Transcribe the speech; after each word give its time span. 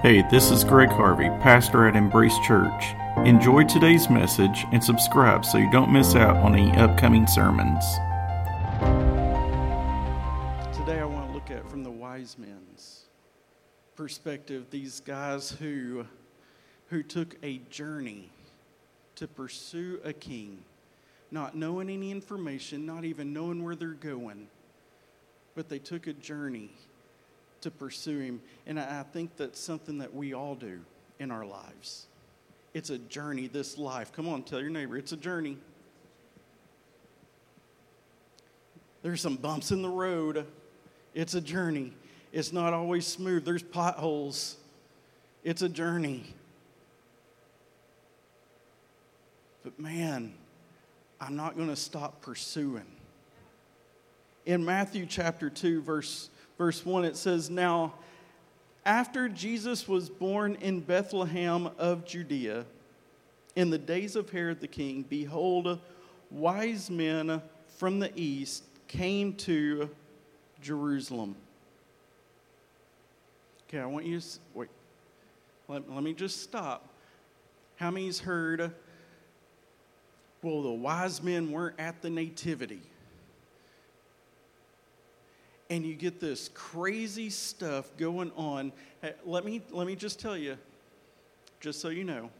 Hey, 0.00 0.22
this 0.30 0.52
is 0.52 0.62
Greg 0.62 0.90
Harvey, 0.90 1.28
pastor 1.42 1.88
at 1.88 1.96
Embrace 1.96 2.38
Church. 2.46 2.94
Enjoy 3.26 3.64
today's 3.64 4.08
message 4.08 4.64
and 4.70 4.82
subscribe 4.82 5.44
so 5.44 5.58
you 5.58 5.68
don't 5.72 5.92
miss 5.92 6.14
out 6.14 6.36
on 6.36 6.54
any 6.54 6.70
upcoming 6.76 7.26
sermons. 7.26 7.84
Today 10.72 11.00
I 11.00 11.04
want 11.04 11.26
to 11.26 11.34
look 11.34 11.50
at 11.50 11.68
from 11.68 11.82
the 11.82 11.90
wise 11.90 12.36
men's 12.38 13.06
perspective 13.96 14.66
these 14.70 15.00
guys 15.00 15.50
who 15.50 16.06
who 16.90 17.02
took 17.02 17.34
a 17.42 17.58
journey 17.68 18.30
to 19.16 19.26
pursue 19.26 19.98
a 20.04 20.12
king, 20.12 20.58
not 21.32 21.56
knowing 21.56 21.90
any 21.90 22.12
information, 22.12 22.86
not 22.86 23.04
even 23.04 23.32
knowing 23.32 23.64
where 23.64 23.74
they're 23.74 23.88
going, 23.88 24.46
but 25.56 25.68
they 25.68 25.80
took 25.80 26.06
a 26.06 26.12
journey 26.12 26.70
to 27.62 27.70
pursue 27.70 28.18
him. 28.18 28.40
And 28.66 28.78
I 28.78 29.02
think 29.02 29.36
that's 29.36 29.58
something 29.58 29.98
that 29.98 30.14
we 30.14 30.34
all 30.34 30.54
do 30.54 30.80
in 31.18 31.30
our 31.30 31.44
lives. 31.44 32.06
It's 32.74 32.90
a 32.90 32.98
journey, 32.98 33.46
this 33.48 33.78
life. 33.78 34.12
Come 34.12 34.28
on, 34.28 34.42
tell 34.42 34.60
your 34.60 34.70
neighbor, 34.70 34.96
it's 34.96 35.12
a 35.12 35.16
journey. 35.16 35.58
There's 39.02 39.20
some 39.20 39.36
bumps 39.36 39.70
in 39.70 39.82
the 39.82 39.88
road. 39.88 40.46
It's 41.14 41.34
a 41.34 41.40
journey. 41.40 41.92
It's 42.32 42.52
not 42.52 42.74
always 42.74 43.06
smooth. 43.06 43.44
There's 43.44 43.62
potholes. 43.62 44.56
It's 45.44 45.62
a 45.62 45.68
journey. 45.68 46.34
But 49.62 49.78
man, 49.78 50.34
I'm 51.20 51.36
not 51.36 51.56
going 51.56 51.68
to 51.68 51.76
stop 51.76 52.20
pursuing. 52.20 52.86
In 54.46 54.64
Matthew 54.64 55.06
chapter 55.06 55.50
2, 55.50 55.82
verse, 55.82 56.30
verse 56.58 56.84
1, 56.84 57.04
it 57.04 57.16
says, 57.16 57.48
Now, 57.48 57.94
after 58.84 59.28
Jesus 59.28 59.88
was 59.88 60.10
born 60.10 60.56
in 60.56 60.80
Bethlehem 60.80 61.70
of 61.78 62.04
Judea, 62.04 62.66
in 63.56 63.70
the 63.70 63.78
days 63.78 64.16
of 64.16 64.30
Herod 64.30 64.60
the 64.60 64.68
king, 64.68 65.04
behold, 65.08 65.80
wise 66.30 66.90
men 66.90 67.40
from 67.76 67.98
the 67.98 68.10
east 68.14 68.64
came 68.88 69.34
to 69.34 69.90
Jerusalem. 70.60 71.36
Okay, 73.68 73.78
I 73.78 73.86
want 73.86 74.06
you 74.06 74.18
to 74.18 74.26
wait. 74.54 74.68
Let, 75.68 75.90
let 75.90 76.02
me 76.02 76.14
just 76.14 76.42
stop. 76.42 76.88
How 77.76 77.90
many's 77.90 78.18
heard? 78.18 78.72
Well, 80.42 80.62
the 80.62 80.70
wise 80.70 81.22
men 81.22 81.52
weren't 81.52 81.78
at 81.78 82.00
the 82.00 82.10
nativity. 82.10 82.80
And 85.70 85.84
you 85.84 85.94
get 85.94 86.20
this 86.20 86.48
crazy 86.54 87.28
stuff 87.30 87.90
going 87.96 88.32
on. 88.36 88.72
Let 89.24 89.44
me, 89.44 89.60
let 89.70 89.86
me 89.86 89.96
just 89.96 90.18
tell 90.18 90.36
you, 90.36 90.56
just 91.60 91.80
so 91.80 91.88
you 91.88 92.04
know, 92.04 92.30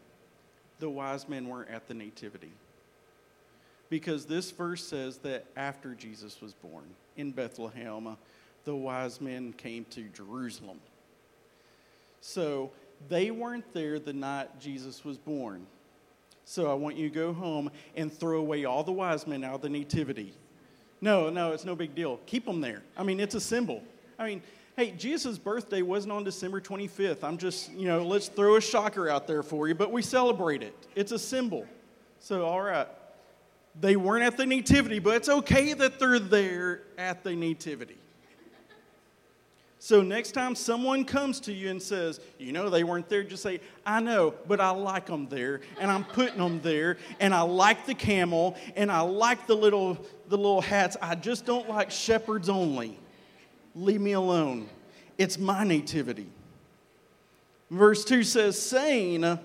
the 0.79 0.89
wise 0.89 1.27
men 1.29 1.47
weren't 1.47 1.69
at 1.69 1.87
the 1.87 1.93
nativity. 1.93 2.51
Because 3.89 4.25
this 4.25 4.51
verse 4.51 4.85
says 4.85 5.17
that 5.19 5.45
after 5.55 5.95
Jesus 5.95 6.41
was 6.41 6.53
born 6.53 6.85
in 7.17 7.31
Bethlehem, 7.31 8.07
uh, 8.07 8.15
the 8.65 8.75
wise 8.75 9.19
men 9.19 9.53
came 9.53 9.85
to 9.91 10.03
Jerusalem. 10.09 10.79
So 12.21 12.71
they 13.07 13.31
weren't 13.31 13.73
there 13.73 13.97
the 13.99 14.13
night 14.13 14.59
Jesus 14.59 15.03
was 15.03 15.17
born. 15.17 15.65
So 16.45 16.69
I 16.69 16.73
want 16.73 16.97
you 16.97 17.09
to 17.09 17.15
go 17.15 17.33
home 17.33 17.71
and 17.95 18.11
throw 18.11 18.39
away 18.39 18.65
all 18.65 18.83
the 18.83 18.91
wise 18.91 19.25
men 19.25 19.43
out 19.43 19.55
of 19.55 19.61
the 19.61 19.69
nativity. 19.69 20.33
No, 21.01 21.29
no, 21.29 21.51
it's 21.51 21.65
no 21.65 21.75
big 21.75 21.95
deal. 21.95 22.19
Keep 22.25 22.45
them 22.45 22.61
there. 22.61 22.83
I 22.97 23.03
mean, 23.03 23.19
it's 23.19 23.35
a 23.35 23.41
symbol. 23.41 23.83
I 24.17 24.27
mean, 24.27 24.41
hey, 24.75 24.91
Jesus' 24.91 25.37
birthday 25.37 25.81
wasn't 25.81 26.11
on 26.11 26.23
December 26.23 26.59
25th. 26.59 27.23
I'm 27.23 27.37
just, 27.37 27.71
you 27.73 27.87
know, 27.87 28.05
let's 28.05 28.27
throw 28.27 28.55
a 28.55 28.61
shocker 28.61 29.09
out 29.09 29.27
there 29.27 29.43
for 29.43 29.67
you, 29.67 29.75
but 29.75 29.91
we 29.91 30.01
celebrate 30.01 30.61
it. 30.61 30.75
It's 30.95 31.11
a 31.11 31.19
symbol. 31.19 31.65
So, 32.19 32.45
all 32.45 32.61
right. 32.61 32.87
They 33.79 33.95
weren't 33.95 34.23
at 34.23 34.35
the 34.35 34.45
nativity, 34.45 34.99
but 34.99 35.15
it's 35.15 35.29
okay 35.29 35.73
that 35.73 35.99
they're 35.99 36.19
there 36.19 36.81
at 36.97 37.23
the 37.23 37.35
nativity. 37.35 37.97
So, 39.81 40.01
next 40.01 40.33
time 40.33 40.55
someone 40.55 41.05
comes 41.05 41.39
to 41.41 41.53
you 41.53 41.69
and 41.69 41.81
says, 41.81 42.19
You 42.37 42.51
know, 42.51 42.69
they 42.69 42.83
weren't 42.83 43.07
there, 43.07 43.23
just 43.23 43.41
say, 43.41 43.61
I 43.85 44.01
know, 44.01 44.33
but 44.45 44.59
I 44.59 44.71
like 44.71 45.05
them 45.05 45.29
there, 45.29 45.61
and 45.79 45.89
I'm 45.89 46.03
putting 46.03 46.37
them 46.37 46.59
there, 46.61 46.97
and 47.21 47.33
I 47.33 47.41
like 47.41 47.85
the 47.85 47.95
camel, 47.95 48.57
and 48.75 48.91
I 48.91 48.99
like 48.99 49.47
the 49.47 49.55
little, 49.55 49.93
the 50.27 50.35
little 50.35 50.59
hats. 50.59 50.97
I 51.01 51.15
just 51.15 51.45
don't 51.45 51.69
like 51.69 51.91
shepherds 51.91 52.49
only. 52.49 52.99
Leave 53.73 54.01
me 54.01 54.11
alone. 54.11 54.67
It's 55.17 55.39
my 55.39 55.63
nativity. 55.63 56.27
Verse 57.71 58.03
2 58.03 58.23
says, 58.23 58.61
saying, 58.61 59.39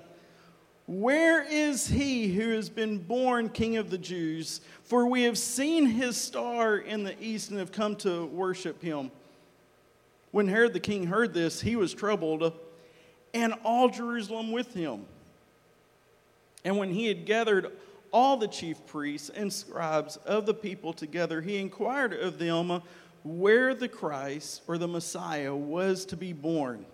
Where 0.86 1.44
is 1.44 1.86
he 1.86 2.34
who 2.34 2.50
has 2.50 2.68
been 2.68 2.98
born 2.98 3.50
King 3.50 3.76
of 3.76 3.88
the 3.88 3.98
Jews? 3.98 4.62
For 4.82 5.06
we 5.06 5.22
have 5.22 5.38
seen 5.38 5.86
his 5.86 6.16
star 6.16 6.76
in 6.76 7.04
the 7.04 7.14
east 7.22 7.50
and 7.50 7.60
have 7.60 7.70
come 7.70 7.94
to 7.96 8.26
worship 8.26 8.82
him. 8.82 9.12
When 10.34 10.48
Herod 10.48 10.72
the 10.72 10.80
king 10.80 11.06
heard 11.06 11.32
this, 11.32 11.60
he 11.60 11.76
was 11.76 11.94
troubled, 11.94 12.52
and 13.32 13.54
all 13.62 13.88
Jerusalem 13.88 14.50
with 14.50 14.74
him. 14.74 15.06
And 16.64 16.76
when 16.76 16.92
he 16.92 17.06
had 17.06 17.24
gathered 17.24 17.70
all 18.10 18.36
the 18.36 18.48
chief 18.48 18.84
priests 18.84 19.28
and 19.28 19.52
scribes 19.52 20.16
of 20.16 20.44
the 20.44 20.52
people 20.52 20.92
together, 20.92 21.40
he 21.40 21.58
inquired 21.58 22.14
of 22.14 22.40
them 22.40 22.82
where 23.22 23.76
the 23.76 23.86
Christ 23.86 24.62
or 24.66 24.76
the 24.76 24.88
Messiah 24.88 25.54
was 25.54 26.04
to 26.06 26.16
be 26.16 26.32
born. 26.32 26.84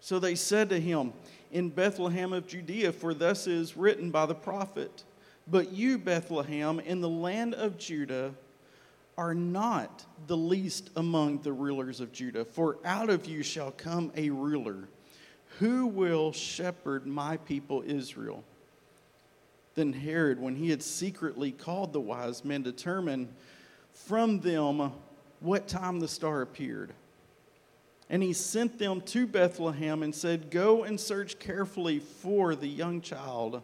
So 0.00 0.18
they 0.18 0.34
said 0.34 0.70
to 0.70 0.80
him, 0.80 1.12
In 1.50 1.68
Bethlehem 1.68 2.32
of 2.32 2.46
Judea, 2.46 2.94
for 2.94 3.12
thus 3.12 3.46
is 3.46 3.76
written 3.76 4.10
by 4.10 4.24
the 4.24 4.34
prophet, 4.34 5.04
But 5.46 5.72
you, 5.72 5.98
Bethlehem, 5.98 6.80
in 6.80 7.02
the 7.02 7.08
land 7.10 7.52
of 7.52 7.76
Judah, 7.76 8.32
are 9.16 9.34
not 9.34 10.04
the 10.26 10.36
least 10.36 10.90
among 10.96 11.38
the 11.42 11.52
rulers 11.52 12.00
of 12.00 12.12
Judah, 12.12 12.44
for 12.44 12.78
out 12.84 13.10
of 13.10 13.26
you 13.26 13.42
shall 13.42 13.70
come 13.70 14.12
a 14.16 14.30
ruler 14.30 14.88
who 15.58 15.86
will 15.86 16.32
shepherd 16.32 17.06
my 17.06 17.36
people 17.36 17.82
Israel. 17.86 18.42
Then 19.74 19.92
Herod, 19.92 20.40
when 20.40 20.56
he 20.56 20.70
had 20.70 20.82
secretly 20.82 21.52
called 21.52 21.92
the 21.92 22.00
wise 22.00 22.44
men, 22.44 22.62
determined 22.62 23.28
from 23.92 24.40
them 24.40 24.92
what 25.40 25.68
time 25.68 26.00
the 26.00 26.08
star 26.08 26.42
appeared. 26.42 26.92
And 28.10 28.22
he 28.22 28.32
sent 28.32 28.78
them 28.78 29.00
to 29.02 29.26
Bethlehem 29.26 30.02
and 30.02 30.14
said, 30.14 30.50
Go 30.50 30.84
and 30.84 31.00
search 31.00 31.38
carefully 31.38 31.98
for 31.98 32.54
the 32.54 32.68
young 32.68 33.00
child. 33.00 33.62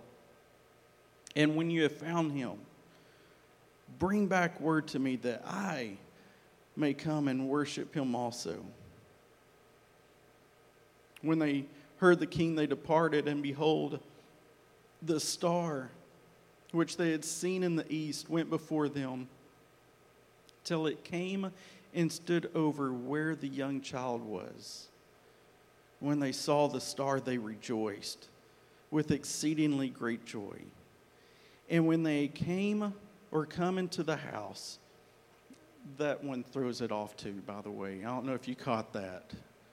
And 1.36 1.54
when 1.54 1.70
you 1.70 1.82
have 1.82 1.92
found 1.92 2.32
him, 2.32 2.52
bring 3.98 4.26
back 4.26 4.60
word 4.60 4.88
to 4.88 4.98
me 4.98 5.16
that 5.16 5.42
I 5.46 5.96
may 6.76 6.94
come 6.94 7.28
and 7.28 7.48
worship 7.48 7.94
him 7.94 8.14
also. 8.14 8.64
When 11.22 11.38
they 11.38 11.64
heard 11.96 12.20
the 12.20 12.26
king, 12.26 12.54
they 12.54 12.66
departed, 12.66 13.26
and 13.26 13.42
behold, 13.42 14.00
the 15.02 15.18
star 15.18 15.90
which 16.72 16.96
they 16.96 17.10
had 17.10 17.24
seen 17.24 17.62
in 17.62 17.76
the 17.76 17.90
east 17.92 18.28
went 18.28 18.50
before 18.50 18.88
them 18.88 19.28
till 20.64 20.86
it 20.86 21.02
came 21.02 21.50
and 21.94 22.12
stood 22.12 22.50
over 22.54 22.92
where 22.92 23.34
the 23.34 23.48
young 23.48 23.80
child 23.80 24.22
was. 24.22 24.88
When 26.00 26.20
they 26.20 26.32
saw 26.32 26.68
the 26.68 26.80
star, 26.80 27.20
they 27.20 27.38
rejoiced 27.38 28.28
with 28.90 29.10
exceedingly 29.10 29.88
great 29.88 30.24
joy. 30.24 30.58
And 31.68 31.86
when 31.86 32.02
they 32.02 32.28
came 32.28 32.94
or 33.30 33.46
come 33.46 33.78
into 33.78 34.02
the 34.02 34.16
house, 34.16 34.78
that 35.96 36.22
one 36.22 36.42
throws 36.42 36.80
it 36.80 36.92
off 36.92 37.16
too, 37.16 37.42
by 37.46 37.60
the 37.62 37.70
way. 37.70 38.00
I 38.00 38.08
don't 38.08 38.24
know 38.24 38.34
if 38.34 38.48
you 38.48 38.54
caught 38.54 38.92
that. 38.92 39.32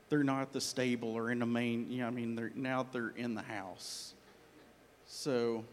They're 0.09 0.23
not 0.23 0.53
the 0.53 0.61
stable 0.61 1.09
or 1.15 1.31
in 1.31 1.39
the 1.39 1.45
main, 1.45 1.89
know, 1.97 2.07
I 2.07 2.09
mean, 2.11 2.35
they're, 2.35 2.51
now 2.55 2.85
they're 2.91 3.13
in 3.15 3.33
the 3.33 3.41
house. 3.41 4.13
So, 5.07 5.63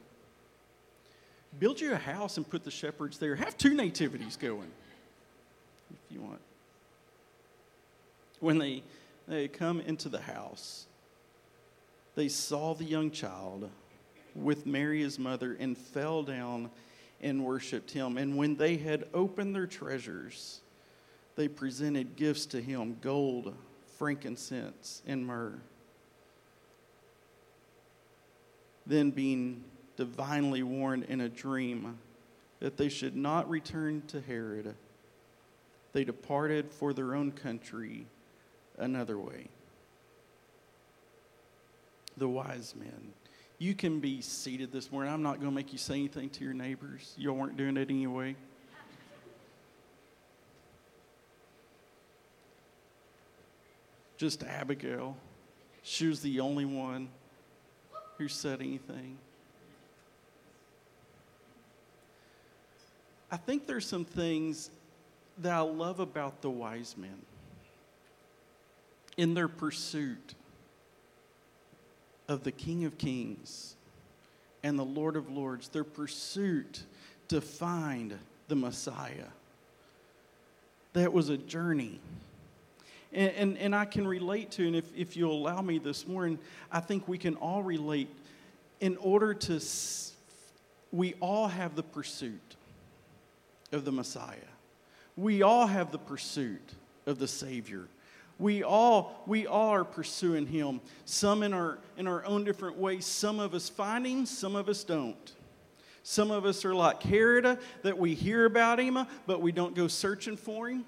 build 1.58 1.80
you 1.80 1.92
a 1.92 1.96
house 1.96 2.36
and 2.36 2.48
put 2.48 2.64
the 2.64 2.70
shepherds 2.70 3.18
there. 3.18 3.36
Have 3.36 3.56
two 3.58 3.74
nativities 3.74 4.36
going 4.36 4.70
if 5.90 6.14
you 6.14 6.20
want. 6.22 6.40
When 8.40 8.58
they, 8.58 8.82
they 9.28 9.48
come 9.48 9.80
into 9.80 10.08
the 10.08 10.20
house, 10.20 10.86
they 12.14 12.28
saw 12.28 12.74
the 12.74 12.84
young 12.84 13.10
child 13.10 13.70
with 14.34 14.66
Mary, 14.66 15.02
his 15.02 15.18
mother, 15.18 15.56
and 15.58 15.76
fell 15.76 16.22
down 16.22 16.70
and 17.22 17.44
worshiped 17.44 17.90
him. 17.90 18.16
And 18.18 18.36
when 18.36 18.56
they 18.56 18.76
had 18.76 19.08
opened 19.14 19.54
their 19.54 19.66
treasures, 19.66 20.60
they 21.36 21.48
presented 21.48 22.16
gifts 22.16 22.46
to 22.46 22.60
him 22.60 22.96
gold, 23.00 23.54
frankincense, 23.98 25.02
and 25.06 25.26
myrrh. 25.26 25.58
Then, 28.86 29.10
being 29.10 29.62
divinely 29.96 30.62
warned 30.62 31.04
in 31.04 31.20
a 31.20 31.28
dream 31.28 31.98
that 32.60 32.76
they 32.76 32.88
should 32.88 33.14
not 33.14 33.48
return 33.48 34.02
to 34.08 34.20
Herod, 34.20 34.74
they 35.92 36.04
departed 36.04 36.72
for 36.72 36.92
their 36.92 37.14
own 37.14 37.32
country 37.32 38.06
another 38.78 39.18
way. 39.18 39.48
the 42.16 42.28
wise 42.28 42.74
men. 42.76 43.12
You 43.62 43.76
can 43.76 44.00
be 44.00 44.20
seated 44.22 44.72
this 44.72 44.90
morning. 44.90 45.12
I'm 45.12 45.22
not 45.22 45.34
going 45.34 45.48
to 45.48 45.54
make 45.54 45.70
you 45.70 45.78
say 45.78 45.94
anything 45.94 46.30
to 46.30 46.42
your 46.42 46.52
neighbors. 46.52 47.14
You 47.16 47.32
weren't 47.32 47.56
doing 47.56 47.76
it 47.76 47.90
anyway. 47.90 48.34
Just 54.16 54.42
Abigail. 54.42 55.16
She 55.84 56.08
was 56.08 56.20
the 56.22 56.40
only 56.40 56.64
one 56.64 57.08
who 58.18 58.26
said 58.26 58.60
anything. 58.60 59.16
I 63.30 63.36
think 63.36 63.68
there's 63.68 63.86
some 63.86 64.04
things 64.04 64.70
that 65.38 65.52
I 65.52 65.60
love 65.60 66.00
about 66.00 66.42
the 66.42 66.50
wise 66.50 66.96
men 66.98 67.22
in 69.16 69.34
their 69.34 69.46
pursuit 69.46 70.34
of 72.32 72.42
the 72.42 72.50
King 72.50 72.84
of 72.84 72.98
Kings 72.98 73.76
and 74.64 74.78
the 74.78 74.84
Lord 74.84 75.16
of 75.16 75.30
Lords, 75.30 75.68
their 75.68 75.84
pursuit 75.84 76.82
to 77.28 77.40
find 77.40 78.18
the 78.48 78.56
Messiah. 78.56 79.28
That 80.94 81.12
was 81.12 81.28
a 81.28 81.36
journey. 81.36 82.00
And, 83.12 83.30
and, 83.32 83.58
and, 83.58 83.74
I 83.74 83.84
can 83.84 84.06
relate 84.06 84.50
to, 84.52 84.66
and 84.66 84.74
if, 84.74 84.84
if 84.96 85.16
you'll 85.16 85.36
allow 85.36 85.60
me 85.60 85.78
this 85.78 86.08
morning, 86.08 86.38
I 86.70 86.80
think 86.80 87.06
we 87.06 87.18
can 87.18 87.34
all 87.36 87.62
relate. 87.62 88.08
In 88.80 88.96
order 88.96 89.34
to, 89.34 89.60
we 90.90 91.14
all 91.20 91.46
have 91.48 91.76
the 91.76 91.82
pursuit 91.82 92.56
of 93.70 93.84
the 93.84 93.92
Messiah. 93.92 94.36
We 95.16 95.42
all 95.42 95.66
have 95.66 95.92
the 95.92 95.98
pursuit 95.98 96.72
of 97.06 97.18
the 97.18 97.28
Savior. 97.28 97.86
We 98.42 98.64
all, 98.64 99.22
we 99.24 99.46
all 99.46 99.68
are 99.68 99.84
pursuing 99.84 100.48
him, 100.48 100.80
some 101.04 101.44
in 101.44 101.54
our, 101.54 101.78
in 101.96 102.08
our 102.08 102.24
own 102.24 102.42
different 102.42 102.76
ways. 102.76 103.06
Some 103.06 103.38
of 103.38 103.54
us 103.54 103.68
find 103.68 104.04
him, 104.04 104.26
some 104.26 104.56
of 104.56 104.68
us 104.68 104.82
don't. 104.82 105.32
Some 106.02 106.32
of 106.32 106.44
us 106.44 106.64
are 106.64 106.74
like 106.74 107.00
Herod, 107.04 107.46
uh, 107.46 107.56
that 107.82 107.96
we 107.96 108.14
hear 108.14 108.44
about 108.44 108.80
him, 108.80 108.96
uh, 108.96 109.04
but 109.28 109.40
we 109.40 109.52
don't 109.52 109.76
go 109.76 109.86
searching 109.86 110.36
for 110.36 110.68
him. 110.68 110.84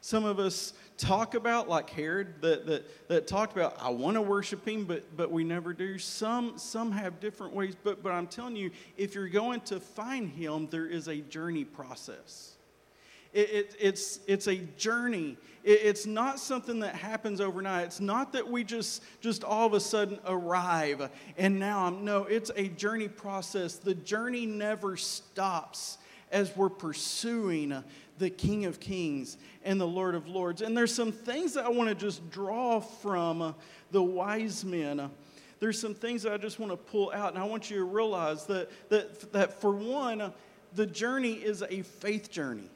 Some 0.00 0.24
of 0.24 0.38
us 0.38 0.72
talk 0.96 1.34
about, 1.34 1.68
like 1.68 1.90
Herod, 1.90 2.40
that, 2.40 2.64
that, 2.64 3.08
that 3.08 3.26
talked 3.26 3.52
about, 3.54 3.76
I 3.78 3.90
want 3.90 4.14
to 4.14 4.22
worship 4.22 4.66
him, 4.66 4.86
but, 4.86 5.14
but 5.18 5.30
we 5.30 5.44
never 5.44 5.74
do. 5.74 5.98
Some, 5.98 6.56
some 6.56 6.90
have 6.92 7.20
different 7.20 7.52
ways, 7.52 7.74
but, 7.84 8.02
but 8.02 8.12
I'm 8.12 8.26
telling 8.26 8.56
you, 8.56 8.70
if 8.96 9.14
you're 9.14 9.28
going 9.28 9.60
to 9.62 9.80
find 9.80 10.30
him, 10.30 10.68
there 10.70 10.86
is 10.86 11.08
a 11.08 11.16
journey 11.16 11.64
process. 11.64 12.53
It, 13.34 13.50
it, 13.50 13.76
it's, 13.80 14.20
it's 14.28 14.46
a 14.46 14.56
journey. 14.56 15.36
It, 15.64 15.80
it's 15.82 16.06
not 16.06 16.38
something 16.38 16.78
that 16.80 16.94
happens 16.94 17.40
overnight. 17.40 17.86
It's 17.86 18.00
not 18.00 18.32
that 18.32 18.48
we 18.48 18.62
just, 18.62 19.02
just 19.20 19.42
all 19.42 19.66
of 19.66 19.74
a 19.74 19.80
sudden 19.80 20.20
arrive 20.24 21.10
and 21.36 21.58
now 21.58 21.86
I'm, 21.86 22.04
no, 22.04 22.24
it's 22.24 22.52
a 22.54 22.68
journey 22.68 23.08
process. 23.08 23.74
The 23.74 23.94
journey 23.94 24.46
never 24.46 24.96
stops 24.96 25.98
as 26.30 26.56
we're 26.56 26.68
pursuing 26.68 27.82
the 28.18 28.30
King 28.30 28.66
of 28.66 28.78
Kings 28.78 29.36
and 29.64 29.80
the 29.80 29.86
Lord 29.86 30.14
of 30.14 30.28
Lords. 30.28 30.62
And 30.62 30.76
there's 30.76 30.94
some 30.94 31.10
things 31.10 31.54
that 31.54 31.64
I 31.64 31.68
want 31.68 31.88
to 31.88 31.94
just 31.96 32.30
draw 32.30 32.78
from 32.78 33.54
the 33.90 34.02
wise 34.02 34.64
men. 34.64 35.10
There's 35.58 35.80
some 35.80 35.94
things 35.94 36.22
that 36.22 36.32
I 36.32 36.36
just 36.36 36.60
want 36.60 36.70
to 36.70 36.76
pull 36.76 37.10
out, 37.12 37.34
and 37.34 37.42
I 37.42 37.46
want 37.46 37.70
you 37.70 37.78
to 37.78 37.84
realize 37.84 38.46
that, 38.46 38.70
that, 38.90 39.32
that 39.32 39.60
for 39.60 39.72
one, 39.72 40.32
the 40.74 40.86
journey 40.86 41.32
is 41.32 41.62
a 41.62 41.82
faith 41.82 42.30
journey 42.30 42.70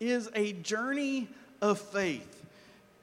is 0.00 0.30
a 0.34 0.52
journey 0.52 1.28
of 1.60 1.78
faith. 1.78 2.42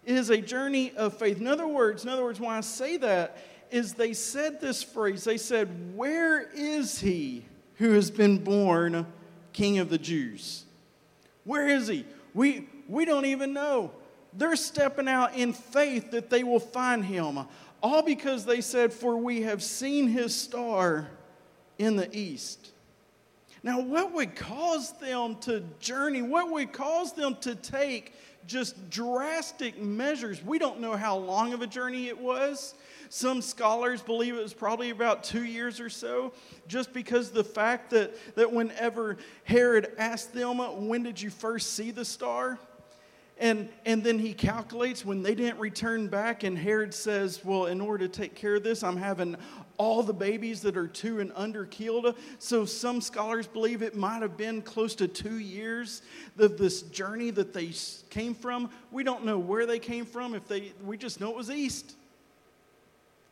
It 0.05 0.15
is 0.15 0.29
a 0.29 0.41
journey 0.41 0.93
of 0.95 1.17
faith. 1.17 1.39
In 1.39 1.47
other 1.47 1.67
words, 1.67 2.03
in 2.03 2.09
other 2.09 2.23
words, 2.23 2.39
why 2.39 2.57
I 2.57 2.61
say 2.61 2.97
that 2.97 3.37
is 3.69 3.93
they 3.93 4.13
said 4.13 4.59
this 4.59 4.83
phrase. 4.83 5.23
They 5.23 5.37
said, 5.37 5.95
Where 5.95 6.41
is 6.53 6.99
he 6.99 7.45
who 7.75 7.93
has 7.93 8.11
been 8.11 8.43
born 8.43 9.05
King 9.53 9.79
of 9.79 9.89
the 9.89 9.97
Jews? 9.97 10.65
Where 11.45 11.67
is 11.67 11.87
he? 11.87 12.05
We, 12.33 12.67
we 12.87 13.05
don't 13.05 13.25
even 13.25 13.53
know. 13.53 13.91
They're 14.33 14.55
stepping 14.55 15.07
out 15.07 15.35
in 15.35 15.53
faith 15.53 16.11
that 16.11 16.29
they 16.29 16.43
will 16.43 16.59
find 16.59 17.03
him. 17.03 17.39
All 17.81 18.03
because 18.03 18.45
they 18.45 18.61
said, 18.61 18.93
For 18.93 19.17
we 19.17 19.41
have 19.41 19.63
seen 19.63 20.07
his 20.07 20.35
star 20.35 21.07
in 21.77 21.95
the 21.95 22.15
east. 22.15 22.71
Now, 23.63 23.79
what 23.79 24.11
would 24.13 24.35
cause 24.35 24.91
them 24.93 25.35
to 25.41 25.63
journey? 25.79 26.21
What 26.21 26.51
would 26.51 26.71
cause 26.73 27.13
them 27.13 27.35
to 27.41 27.53
take 27.53 28.13
just 28.47 28.89
drastic 28.89 29.79
measures? 29.79 30.43
We 30.43 30.57
don't 30.57 30.79
know 30.79 30.95
how 30.95 31.17
long 31.17 31.53
of 31.53 31.61
a 31.61 31.67
journey 31.67 32.07
it 32.07 32.17
was. 32.17 32.73
Some 33.09 33.41
scholars 33.41 34.01
believe 34.01 34.35
it 34.35 34.41
was 34.41 34.53
probably 34.53 34.89
about 34.89 35.23
two 35.23 35.43
years 35.43 35.79
or 35.79 35.89
so, 35.89 36.33
just 36.67 36.91
because 36.91 37.29
the 37.29 37.43
fact 37.43 37.91
that, 37.91 38.15
that 38.35 38.51
whenever 38.51 39.17
Herod 39.43 39.91
asked 39.97 40.33
them, 40.33 40.57
When 40.87 41.03
did 41.03 41.21
you 41.21 41.29
first 41.29 41.73
see 41.73 41.91
the 41.91 42.05
star? 42.05 42.57
And, 43.37 43.69
and 43.87 44.03
then 44.03 44.19
he 44.19 44.33
calculates 44.33 45.03
when 45.03 45.23
they 45.23 45.33
didn't 45.33 45.59
return 45.59 46.07
back, 46.07 46.43
and 46.43 46.57
Herod 46.57 46.93
says, 46.93 47.43
Well, 47.43 47.65
in 47.65 47.81
order 47.81 48.07
to 48.07 48.19
take 48.21 48.33
care 48.33 48.55
of 48.55 48.63
this, 48.63 48.81
I'm 48.81 48.97
having 48.97 49.35
all 49.81 50.03
the 50.03 50.13
babies 50.13 50.61
that 50.61 50.77
are 50.77 50.85
two 50.85 51.21
and 51.21 51.31
under 51.35 51.65
killed. 51.65 52.15
So 52.37 52.65
some 52.65 53.01
scholars 53.01 53.47
believe 53.47 53.81
it 53.81 53.95
might 53.95 54.21
have 54.21 54.37
been 54.37 54.61
close 54.61 54.93
to 54.95 55.07
two 55.07 55.39
years 55.39 56.03
of 56.37 56.59
this 56.59 56.83
journey 56.83 57.31
that 57.31 57.51
they 57.51 57.71
came 58.11 58.35
from. 58.35 58.69
We 58.91 59.03
don't 59.03 59.25
know 59.25 59.39
where 59.39 59.65
they 59.65 59.79
came 59.79 60.05
from. 60.05 60.35
If 60.35 60.47
they, 60.47 60.73
we 60.85 60.97
just 60.97 61.19
know 61.19 61.31
it 61.31 61.35
was 61.35 61.49
east. 61.49 61.95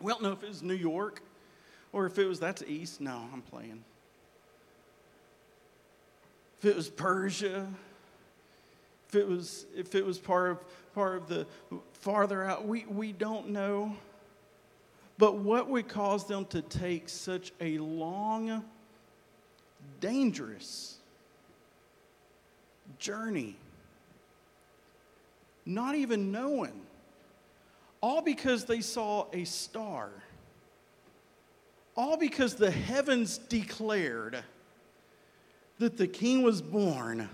We 0.02 0.12
don't 0.12 0.24
know 0.24 0.32
if 0.32 0.42
it 0.42 0.50
was 0.50 0.64
New 0.64 0.74
York 0.74 1.22
or 1.94 2.08
if 2.08 2.18
it 2.18 2.26
was 2.26 2.40
that's 2.40 2.64
east. 2.64 3.00
No, 3.00 3.28
I'm 3.32 3.44
playing. 3.44 3.84
If 6.58 6.66
it 6.66 6.76
was 6.76 6.90
Persia, 6.90 7.68
if 9.08 9.14
it 9.14 9.28
was 9.28 9.68
if 9.78 9.94
it 9.94 10.04
was 10.04 10.18
part 10.18 10.50
of 10.50 10.58
part 10.96 11.16
of 11.18 11.28
the 11.28 11.46
farther 11.94 12.44
out, 12.44 12.68
we, 12.68 12.86
we 12.90 13.12
don't 13.12 13.50
know. 13.50 13.96
But 15.20 15.36
what 15.36 15.70
would 15.70 15.90
cause 15.90 16.26
them 16.26 16.46
to 16.46 16.62
take 16.62 17.10
such 17.10 17.52
a 17.60 17.78
long, 17.78 18.64
dangerous 20.00 20.96
journey? 23.00 23.58
Not 25.66 25.96
even 25.96 26.32
knowing. 26.32 26.82
All 28.00 28.22
because 28.22 28.64
they 28.64 28.80
saw 28.80 29.26
a 29.34 29.44
star. 29.44 30.10
All 31.98 32.16
because 32.16 32.56
the 32.56 32.72
heavens 32.72 33.40
declared 33.40 34.42
that 35.80 35.98
the 35.98 36.08
king 36.08 36.44
was 36.44 36.62
born 36.62 37.28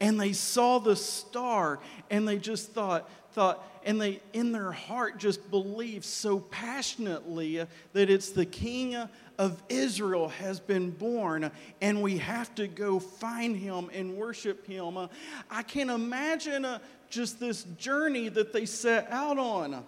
and 0.00 0.18
they 0.18 0.32
saw 0.32 0.78
the 0.78 0.96
star 0.96 1.78
and 2.10 2.26
they 2.26 2.38
just 2.38 2.72
thought 2.72 3.06
thought 3.32 3.64
and 3.84 4.00
they 4.00 4.20
in 4.32 4.52
their 4.52 4.72
heart 4.72 5.18
just 5.18 5.50
believe 5.50 6.04
so 6.04 6.40
passionately 6.40 7.64
that 7.92 8.10
it's 8.10 8.30
the 8.30 8.44
king 8.44 8.96
of 9.38 9.62
Israel 9.68 10.28
has 10.28 10.60
been 10.60 10.90
born 10.90 11.50
and 11.80 12.02
we 12.02 12.18
have 12.18 12.54
to 12.56 12.66
go 12.66 12.98
find 12.98 13.56
him 13.56 13.88
and 13.94 14.16
worship 14.16 14.66
him. 14.66 15.08
I 15.50 15.62
can 15.62 15.90
imagine 15.90 16.64
uh, 16.64 16.80
just 17.08 17.40
this 17.40 17.62
journey 17.78 18.28
that 18.28 18.52
they 18.52 18.66
set 18.66 19.10
out 19.10 19.38
on. 19.38 19.84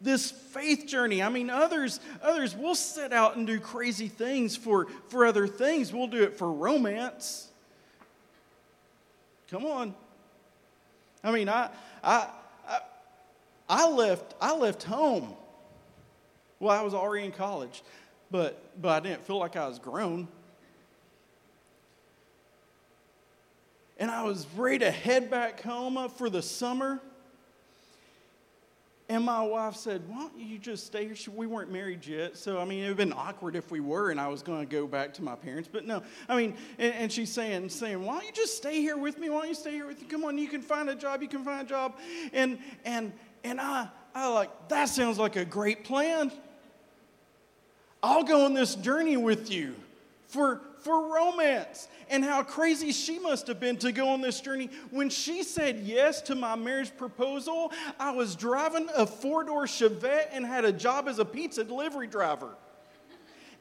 This 0.00 0.30
faith 0.30 0.86
journey. 0.86 1.22
I 1.22 1.28
mean, 1.30 1.50
others, 1.50 2.00
others 2.22 2.54
will 2.54 2.74
set 2.74 3.12
out 3.12 3.36
and 3.36 3.46
do 3.46 3.58
crazy 3.58 4.08
things 4.08 4.54
for, 4.54 4.86
for 5.08 5.26
other 5.26 5.46
things. 5.46 5.92
We'll 5.92 6.06
do 6.06 6.22
it 6.22 6.36
for 6.36 6.52
romance. 6.52 7.48
Come 9.50 9.64
on. 9.64 9.94
I 11.24 11.32
mean, 11.32 11.48
I, 11.48 11.70
I, 12.04 12.28
I, 13.68 13.88
left, 13.88 14.34
I 14.40 14.54
left 14.56 14.82
home. 14.84 15.34
Well, 16.60 16.78
I 16.78 16.82
was 16.82 16.94
already 16.94 17.26
in 17.26 17.32
college, 17.32 17.82
but, 18.30 18.80
but 18.80 18.88
I 18.88 19.00
didn't 19.00 19.26
feel 19.26 19.38
like 19.38 19.56
I 19.56 19.68
was 19.68 19.78
grown. 19.78 20.28
And 23.98 24.10
I 24.10 24.24
was 24.24 24.46
ready 24.56 24.80
to 24.80 24.90
head 24.90 25.30
back 25.30 25.60
home 25.62 26.08
for 26.10 26.28
the 26.28 26.42
summer. 26.42 27.00
And 29.08 29.24
my 29.24 29.40
wife 29.42 29.76
said, 29.76 30.02
Why 30.08 30.18
don't 30.18 30.36
you 30.36 30.58
just 30.58 30.84
stay 30.86 31.06
here? 31.06 31.16
We 31.34 31.46
weren't 31.46 31.70
married 31.70 32.04
yet. 32.04 32.36
So, 32.36 32.58
I 32.58 32.64
mean, 32.64 32.80
it 32.80 32.88
would 32.88 32.88
have 32.88 32.96
been 32.96 33.12
awkward 33.12 33.54
if 33.54 33.70
we 33.70 33.78
were 33.78 34.10
and 34.10 34.20
I 34.20 34.26
was 34.26 34.42
going 34.42 34.66
to 34.66 34.66
go 34.66 34.86
back 34.88 35.14
to 35.14 35.22
my 35.22 35.36
parents. 35.36 35.68
But 35.70 35.86
no, 35.86 36.02
I 36.28 36.36
mean, 36.36 36.56
and, 36.78 36.92
and, 36.94 37.12
she's 37.12 37.32
saying, 37.32 37.68
saying, 37.68 38.04
Why 38.04 38.14
don't 38.14 38.26
you 38.26 38.32
just 38.32 38.56
stay 38.56 38.80
here 38.80 38.96
with 38.96 39.18
me? 39.18 39.30
Why 39.30 39.40
don't 39.40 39.48
you 39.50 39.54
stay 39.54 39.70
here 39.70 39.86
with 39.86 40.02
me? 40.02 40.08
Come 40.08 40.24
on, 40.24 40.36
you 40.38 40.48
can 40.48 40.60
find 40.60 40.90
a 40.90 40.96
job. 40.96 41.22
You 41.22 41.28
can 41.28 41.44
find 41.44 41.64
a 41.64 41.68
job. 41.68 41.96
And, 42.32 42.58
and, 42.84 43.12
and 43.46 43.60
I, 43.60 43.88
I 44.12 44.28
like, 44.28 44.68
that 44.68 44.88
sounds 44.88 45.18
like 45.18 45.36
a 45.36 45.44
great 45.44 45.84
plan. 45.84 46.32
I'll 48.02 48.24
go 48.24 48.44
on 48.44 48.54
this 48.54 48.74
journey 48.74 49.16
with 49.16 49.52
you 49.52 49.74
for, 50.26 50.60
for 50.80 51.14
romance 51.14 51.86
and 52.10 52.24
how 52.24 52.42
crazy 52.42 52.90
she 52.90 53.20
must 53.20 53.46
have 53.46 53.60
been 53.60 53.76
to 53.78 53.92
go 53.92 54.08
on 54.08 54.20
this 54.20 54.40
journey. 54.40 54.68
When 54.90 55.10
she 55.10 55.44
said 55.44 55.78
yes 55.84 56.20
to 56.22 56.34
my 56.34 56.56
marriage 56.56 56.96
proposal, 56.96 57.72
I 58.00 58.10
was 58.10 58.34
driving 58.34 58.88
a 58.96 59.06
four 59.06 59.44
door 59.44 59.66
Chevette 59.66 60.28
and 60.32 60.44
had 60.44 60.64
a 60.64 60.72
job 60.72 61.06
as 61.06 61.20
a 61.20 61.24
pizza 61.24 61.62
delivery 61.62 62.08
driver. 62.08 62.50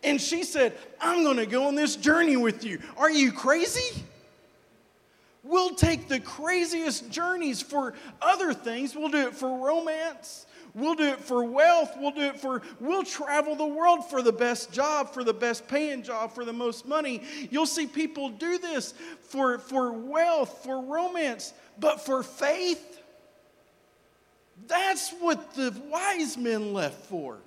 And 0.03 0.19
she 0.19 0.43
said, 0.43 0.73
I'm 0.99 1.23
going 1.23 1.37
to 1.37 1.45
go 1.45 1.67
on 1.67 1.75
this 1.75 1.95
journey 1.95 2.37
with 2.37 2.63
you. 2.63 2.79
Are 2.97 3.09
you 3.09 3.31
crazy? 3.31 4.03
We'll 5.45 5.75
take 5.75 6.07
the 6.07 6.19
craziest 6.19 7.11
journeys 7.11 7.61
for 7.61 7.93
other 8.19 8.51
things. 8.51 8.95
We'll 8.95 9.09
do 9.09 9.27
it 9.27 9.35
for 9.35 9.63
romance. 9.63 10.47
We'll 10.73 10.95
do 10.95 11.03
it 11.03 11.19
for 11.19 11.45
wealth. 11.45 11.93
We'll 11.97 12.11
do 12.11 12.21
it 12.21 12.39
for, 12.39 12.63
we'll 12.79 13.03
travel 13.03 13.55
the 13.55 13.65
world 13.65 14.09
for 14.09 14.23
the 14.23 14.33
best 14.33 14.71
job, 14.71 15.13
for 15.13 15.23
the 15.23 15.35
best 15.35 15.67
paying 15.67 16.01
job, 16.01 16.33
for 16.33 16.45
the 16.45 16.53
most 16.53 16.87
money. 16.87 17.21
You'll 17.51 17.67
see 17.67 17.85
people 17.85 18.29
do 18.29 18.57
this 18.57 18.95
for, 19.21 19.59
for 19.59 19.93
wealth, 19.93 20.63
for 20.63 20.81
romance, 20.81 21.53
but 21.79 22.03
for 22.03 22.23
faith. 22.23 22.99
That's 24.65 25.11
what 25.11 25.53
the 25.53 25.79
wise 25.91 26.37
men 26.37 26.73
left 26.73 27.05
for. 27.05 27.37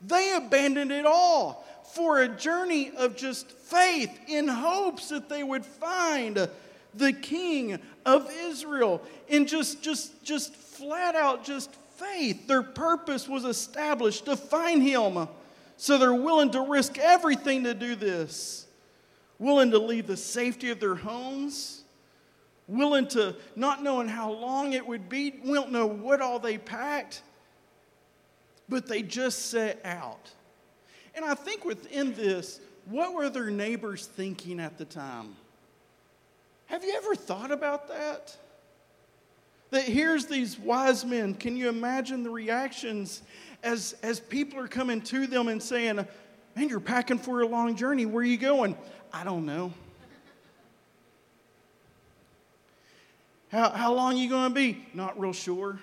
They 0.00 0.34
abandoned 0.36 0.92
it 0.92 1.04
all 1.04 1.66
for 1.94 2.20
a 2.20 2.28
journey 2.28 2.92
of 2.96 3.16
just 3.16 3.50
faith 3.50 4.16
in 4.28 4.46
hopes 4.46 5.08
that 5.08 5.28
they 5.28 5.42
would 5.42 5.66
find 5.66 6.48
the 6.96 7.12
king 7.12 7.78
of 8.06 8.30
Israel 8.44 9.02
in 9.28 9.46
just 9.46 9.82
just 9.82 10.22
just 10.24 10.54
flat 10.54 11.14
out 11.14 11.44
just 11.44 11.74
faith. 11.96 12.46
Their 12.46 12.62
purpose 12.62 13.28
was 13.28 13.44
established 13.44 14.26
to 14.26 14.36
find 14.36 14.82
him. 14.82 15.28
So 15.76 15.98
they're 15.98 16.14
willing 16.14 16.50
to 16.52 16.60
risk 16.62 16.98
everything 16.98 17.64
to 17.64 17.74
do 17.74 17.94
this. 17.94 18.66
Willing 19.38 19.72
to 19.72 19.78
leave 19.78 20.06
the 20.06 20.16
safety 20.16 20.70
of 20.70 20.78
their 20.78 20.94
homes, 20.94 21.82
willing 22.68 23.08
to 23.08 23.34
not 23.56 23.82
knowing 23.82 24.06
how 24.06 24.30
long 24.32 24.72
it 24.72 24.86
would 24.86 25.08
be, 25.08 25.34
we 25.44 25.52
don't 25.52 25.72
know 25.72 25.86
what 25.86 26.20
all 26.20 26.38
they 26.38 26.56
packed, 26.56 27.22
but 28.68 28.86
they 28.86 29.02
just 29.02 29.50
set 29.50 29.80
out. 29.84 30.30
And 31.16 31.24
I 31.24 31.34
think 31.34 31.64
within 31.64 32.14
this, 32.14 32.60
what 32.86 33.12
were 33.12 33.28
their 33.28 33.50
neighbors 33.50 34.06
thinking 34.06 34.60
at 34.60 34.78
the 34.78 34.84
time? 34.84 35.34
Have 36.74 36.82
you 36.82 36.94
ever 36.96 37.14
thought 37.14 37.52
about 37.52 37.86
that? 37.86 38.36
That 39.70 39.84
here's 39.84 40.26
these 40.26 40.58
wise 40.58 41.04
men. 41.04 41.34
Can 41.34 41.56
you 41.56 41.68
imagine 41.68 42.24
the 42.24 42.30
reactions 42.30 43.22
as, 43.62 43.94
as 44.02 44.18
people 44.18 44.58
are 44.58 44.66
coming 44.66 45.00
to 45.02 45.28
them 45.28 45.46
and 45.46 45.62
saying, 45.62 46.04
Man, 46.56 46.68
you're 46.68 46.80
packing 46.80 47.18
for 47.18 47.42
a 47.42 47.46
long 47.46 47.76
journey. 47.76 48.06
Where 48.06 48.22
are 48.22 48.26
you 48.26 48.36
going? 48.36 48.76
I 49.12 49.22
don't 49.22 49.46
know. 49.46 49.72
How, 53.52 53.70
how 53.70 53.94
long 53.94 54.14
are 54.14 54.18
you 54.18 54.28
going 54.28 54.48
to 54.48 54.54
be? 54.54 54.84
Not 54.94 55.16
real 55.20 55.32
sure. 55.32 55.78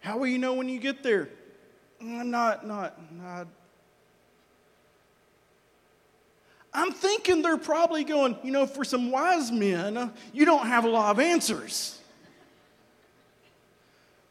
How 0.00 0.16
will 0.16 0.28
you 0.28 0.38
know 0.38 0.54
when 0.54 0.70
you 0.70 0.78
get 0.78 1.02
there? 1.02 1.28
Mm, 2.02 2.28
not, 2.28 2.66
not, 2.66 2.98
not, 3.12 3.48
I'm 6.74 6.90
thinking 6.90 7.40
they're 7.40 7.56
probably 7.56 8.02
going, 8.02 8.36
you 8.42 8.50
know, 8.50 8.66
for 8.66 8.84
some 8.84 9.12
wise 9.12 9.52
men, 9.52 10.12
you 10.32 10.44
don't 10.44 10.66
have 10.66 10.84
a 10.84 10.88
lot 10.88 11.12
of 11.12 11.20
answers. 11.20 12.00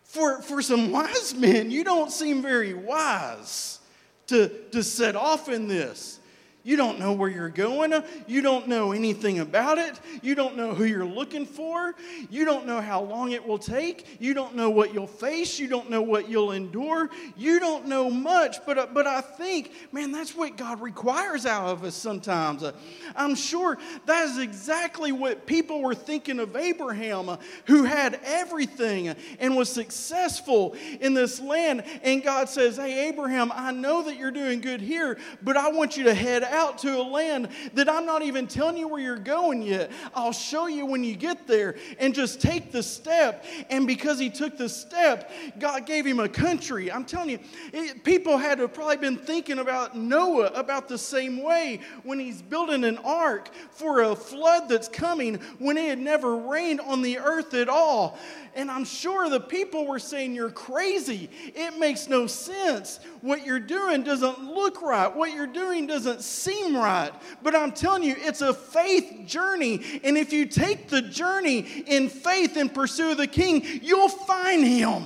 For, 0.04 0.42
for 0.42 0.62
some 0.62 0.92
wise 0.92 1.34
men, 1.34 1.72
you 1.72 1.86
don't 1.86 2.12
seem 2.12 2.42
very 2.42 2.74
wise 2.74 3.80
to, 4.28 4.50
to 4.72 4.84
set 4.84 5.16
off 5.16 5.48
in 5.48 5.70
this. 5.70 6.20
You 6.66 6.78
don't 6.78 6.98
know 6.98 7.12
where 7.12 7.30
you're 7.30 7.50
going. 7.50 7.94
You 8.26 8.42
don't 8.42 8.70
know 8.70 8.94
anything 8.94 9.40
about 9.40 9.78
it. 9.78 10.00
You 10.22 10.34
don't 10.34 10.56
know 10.56 10.74
who 10.74 10.86
you're 10.86 11.06
looking 11.06 11.46
for. 11.46 11.94
You 12.30 12.46
don't 12.46 12.66
know 12.66 12.80
how 12.80 13.02
long 13.02 13.34
it 13.34 13.46
will 13.46 13.58
take. 13.58 14.18
You 14.22 14.34
don't 14.34 14.56
know 14.56 14.70
what 14.70 14.94
you'll 14.94 15.06
face. 15.06 15.60
You 15.60 15.68
don't 15.68 15.90
know 15.90 16.02
what 16.02 16.30
you'll 16.30 16.54
endure. 16.54 17.10
You 17.36 17.60
don't 17.60 17.88
know 17.88 18.10
much. 18.10 18.66
But, 18.66 18.78
uh, 18.78 18.88
but 18.94 19.06
I 19.06 19.20
think, 19.20 19.74
man, 19.92 20.14
that's 20.14 20.34
what 20.34 20.56
God 20.56 20.80
requires 20.80 21.46
out 21.46 21.68
of 21.68 21.84
us 21.84 21.96
sometimes. 21.96 22.64
Uh, 22.64 22.72
I'm 23.14 23.36
sure 23.36 23.78
that 24.06 24.30
is 24.30 24.38
exactly 24.38 25.12
what 25.12 25.46
people 25.46 25.82
were 25.82 25.96
thinking 25.96 26.40
of 26.40 26.56
Abraham, 26.56 27.28
uh, 27.28 27.38
who 27.66 27.84
had 27.84 28.22
everything 28.24 29.14
and 29.40 29.58
was 29.58 29.68
successful 29.68 30.78
in 31.02 31.14
this 31.14 31.42
land. 31.42 31.84
And 32.04 32.24
God 32.24 32.48
says, 32.48 32.78
Hey, 32.78 33.10
Abraham, 33.10 33.52
I 33.54 33.74
know 33.74 34.04
that 34.04 34.18
you're 34.18 34.32
doing 34.32 34.62
good 34.62 34.80
here, 34.80 35.18
but 35.42 35.58
I 35.58 35.70
want 35.70 35.98
you 35.98 36.06
to 36.06 36.14
head 36.14 36.44
out 36.54 36.78
to 36.80 36.98
a 36.98 37.04
land 37.04 37.50
that 37.74 37.90
I'm 37.90 38.06
not 38.06 38.22
even 38.22 38.48
telling 38.48 38.78
you 38.78 38.88
where 38.88 39.02
you're 39.02 39.18
going 39.18 39.62
yet. 39.62 39.92
I'll 40.16 40.32
show 40.32 40.68
you 40.68 40.86
when 40.86 41.04
you 41.04 41.16
get 41.16 41.48
there 41.48 41.76
and 42.00 42.14
just 42.14 42.40
take 42.40 42.72
the 42.72 42.84
step. 42.84 43.44
And 43.70 43.86
because 43.86 44.20
he 44.20 44.30
took 44.30 44.58
the 44.58 44.70
step, 44.70 45.32
God 45.60 45.86
gave 45.86 46.06
him 46.06 46.20
a 46.20 46.30
country. 46.30 46.92
I'm 46.92 47.06
telling 47.06 47.30
you, 47.30 47.40
it, 47.74 48.04
people 48.04 48.38
had 48.38 48.60
to 48.60 48.68
probably 48.68 48.98
been 48.98 49.18
thinking 49.18 49.60
about 49.60 49.98
Noah 49.98 50.48
about 50.48 50.88
the 50.88 50.98
same 50.98 51.42
way 51.44 51.82
when 52.04 52.20
he's 52.20 52.42
building 52.42 52.84
an 52.84 52.98
ark 53.00 53.50
for 53.72 54.04
a 54.04 54.16
flood 54.16 54.70
that's 54.70 54.88
coming 54.88 55.36
when 55.60 55.78
it 55.78 55.90
had 55.90 56.00
never 56.00 56.38
rained 56.38 56.82
on 56.82 57.02
the 57.02 57.18
earth 57.18 57.54
at 57.54 57.70
all. 57.70 58.18
And 58.56 58.70
I'm 58.70 58.86
sure 58.86 59.30
the 59.30 59.40
people 59.40 59.88
were 59.88 60.00
saying, 60.00 60.36
You're 60.36 60.52
crazy. 60.52 61.30
It 61.56 61.80
makes 61.80 62.08
no 62.08 62.28
sense. 62.28 63.00
What 63.22 63.46
you're 63.46 63.60
doing 63.60 64.04
doesn't 64.04 64.44
look 64.44 64.82
right. 64.82 65.14
What 65.14 65.34
you're 65.34 65.48
doing 65.48 65.88
doesn't 65.88 66.22
seem 66.44 66.76
right. 66.76 67.12
But 67.42 67.56
I'm 67.56 67.72
telling 67.72 68.04
you, 68.04 68.16
it's 68.18 68.42
a 68.42 68.54
faith 68.54 69.24
journey. 69.26 70.02
And 70.04 70.18
if 70.18 70.34
you 70.34 70.46
take 70.46 70.90
the 70.90 71.02
journey 71.02 71.60
in 71.88 72.10
faith 72.10 72.58
and 72.58 72.74
pursue 72.74 73.16
the 73.16 73.28
king, 73.28 73.64
you'll 73.82 74.10
find 74.10 74.66
him. 74.66 75.04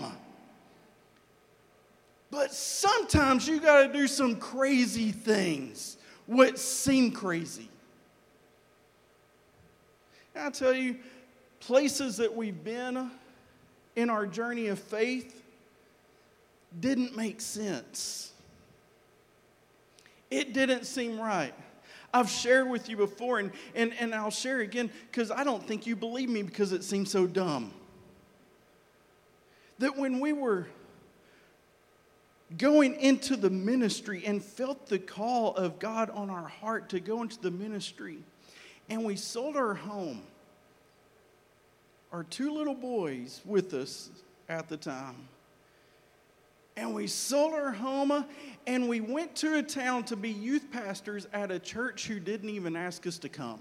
But 2.29 2.53
sometimes 2.53 3.47
you 3.47 3.59
got 3.59 3.87
to 3.87 3.93
do 3.93 4.07
some 4.07 4.35
crazy 4.35 5.11
things, 5.11 5.97
what 6.25 6.59
seem 6.59 7.11
crazy. 7.11 7.69
And 10.35 10.45
I 10.45 10.49
tell 10.49 10.73
you, 10.73 10.97
places 11.59 12.17
that 12.17 12.35
we've 12.35 12.63
been 12.63 13.09
in 13.95 14.09
our 14.09 14.27
journey 14.27 14.67
of 14.67 14.77
faith 14.77 15.41
didn't 16.79 17.15
make 17.15 17.41
sense. 17.41 18.33
It 20.29 20.53
didn't 20.53 20.85
seem 20.85 21.19
right. 21.19 21.53
I've 22.13 22.29
shared 22.29 22.69
with 22.69 22.89
you 22.89 22.97
before, 22.97 23.39
and, 23.39 23.51
and, 23.75 23.93
and 23.99 24.15
I'll 24.15 24.31
share 24.31 24.59
again 24.61 24.89
because 25.11 25.29
I 25.29 25.43
don't 25.43 25.65
think 25.65 25.85
you 25.85 25.95
believe 25.95 26.29
me 26.29 26.41
because 26.41 26.71
it 26.71 26.83
seems 26.83 27.11
so 27.11 27.27
dumb. 27.27 27.71
That 29.79 29.97
when 29.97 30.19
we 30.19 30.33
were 30.33 30.67
going 32.57 32.95
into 32.95 33.35
the 33.35 33.49
ministry 33.49 34.23
and 34.25 34.43
felt 34.43 34.87
the 34.87 34.99
call 34.99 35.53
of 35.55 35.79
God 35.79 36.09
on 36.09 36.29
our 36.29 36.47
heart 36.47 36.89
to 36.89 36.99
go 36.99 37.21
into 37.21 37.39
the 37.39 37.51
ministry, 37.51 38.19
and 38.89 39.03
we 39.03 39.15
sold 39.15 39.55
our 39.57 39.73
home 39.73 40.23
our 42.11 42.23
two 42.23 42.53
little 42.53 42.73
boys 42.73 43.41
with 43.45 43.73
us 43.73 44.09
at 44.47 44.69
the 44.69 44.77
time. 44.77 45.27
And 46.77 46.93
we 46.93 47.07
sold 47.07 47.53
our 47.53 47.71
home 47.71 48.23
and 48.67 48.87
we 48.87 49.01
went 49.01 49.35
to 49.37 49.57
a 49.57 49.63
town 49.63 50.03
to 50.05 50.15
be 50.15 50.29
youth 50.29 50.71
pastors 50.71 51.27
at 51.33 51.49
a 51.51 51.57
church 51.57 52.07
who 52.07 52.19
didn't 52.19 52.51
even 52.51 52.75
ask 52.75 53.07
us 53.07 53.17
to 53.19 53.29
come. 53.29 53.59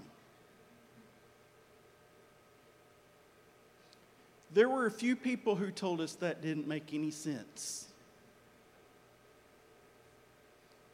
There 4.53 4.69
were 4.69 4.85
a 4.85 4.91
few 4.91 5.15
people 5.15 5.55
who 5.55 5.71
told 5.71 5.99
us 5.99 6.13
that 6.15 6.43
didn't 6.43 6.67
make 6.67 6.93
any 6.93 7.09
sense. 7.09 7.87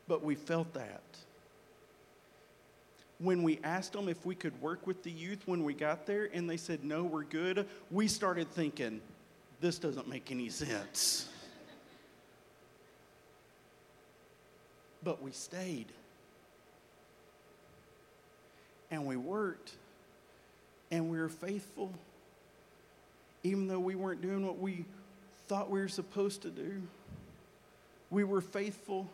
But 0.08 0.24
we 0.24 0.36
felt 0.36 0.74
that 0.74 1.02
when 3.20 3.44
we 3.44 3.60
asked 3.64 3.94
them 3.94 4.08
if 4.08 4.26
we 4.26 4.36
could 4.36 4.60
work 4.62 4.88
with 4.88 5.04
the 5.04 5.12
youth 5.12 5.40
when 5.46 5.64
we 5.64 5.74
got 5.74 6.06
there 6.06 6.30
and 6.34 6.50
they 6.50 6.58
said, 6.58 6.84
no, 6.84 7.04
we're 7.04 7.24
good, 7.24 7.68
we 7.92 8.08
started 8.08 8.50
thinking, 8.52 9.02
this 9.62 9.78
doesn't 9.78 10.08
make 10.08 10.32
any 10.32 10.50
sense. 10.50 11.28
But 15.04 15.22
we 15.22 15.32
stayed. 15.32 15.88
And 18.92 19.06
we 19.06 19.18
worked. 19.18 19.72
And 20.92 21.10
we 21.10 21.18
were 21.18 21.30
faithful. 21.30 21.92
Even 23.44 23.68
though 23.68 23.80
we 23.80 23.96
weren't 23.96 24.22
doing 24.22 24.46
what 24.46 24.60
we 24.60 24.86
thought 25.48 25.70
we 25.70 25.80
were 25.80 25.90
supposed 25.90 26.44
to 26.44 26.50
do, 26.50 26.82
we 28.10 28.24
were 28.24 28.42
faithful 28.42 29.10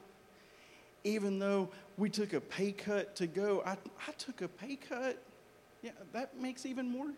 even 1.04 1.40
though 1.40 1.70
we 1.98 2.10
took 2.10 2.34
a 2.34 2.42
pay 2.42 2.72
cut 2.72 3.16
to 3.18 3.28
go, 3.28 3.64
I, 3.66 3.78
I 4.08 4.12
took 4.18 4.42
a 4.42 4.48
pay 4.48 4.76
cut. 4.76 5.18
Yeah, 5.82 5.92
that 6.14 6.40
makes 6.40 6.66
even 6.66 6.90
more 6.90 7.12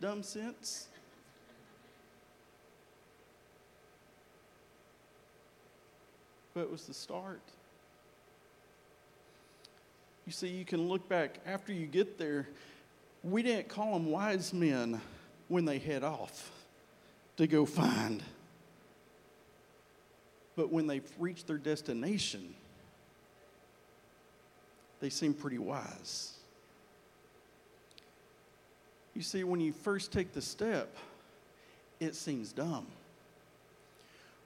dumb 0.00 0.22
sense. 0.22 0.88
But 6.54 6.60
it 6.60 6.70
was 6.70 6.84
the 6.84 6.94
start. 6.94 7.42
You 10.24 10.32
see, 10.32 10.48
you 10.48 10.64
can 10.64 10.88
look 10.88 11.08
back 11.08 11.38
after 11.44 11.72
you 11.72 11.86
get 11.86 12.16
there. 12.16 12.48
We 13.22 13.42
didn't 13.42 13.68
call 13.68 13.92
them 13.94 14.10
wise 14.10 14.52
men 14.52 15.00
when 15.48 15.64
they 15.64 15.78
head 15.78 16.04
off 16.04 16.50
to 17.36 17.46
go 17.46 17.66
find. 17.66 18.22
But 20.56 20.72
when 20.72 20.86
they've 20.86 21.10
reached 21.18 21.46
their 21.46 21.58
destination, 21.58 22.54
they 25.00 25.10
seem 25.10 25.34
pretty 25.34 25.58
wise. 25.58 26.34
You 29.14 29.22
see, 29.22 29.44
when 29.44 29.60
you 29.60 29.72
first 29.72 30.12
take 30.12 30.32
the 30.32 30.40
step, 30.40 30.96
it 32.00 32.14
seems 32.14 32.52
dumb. 32.52 32.86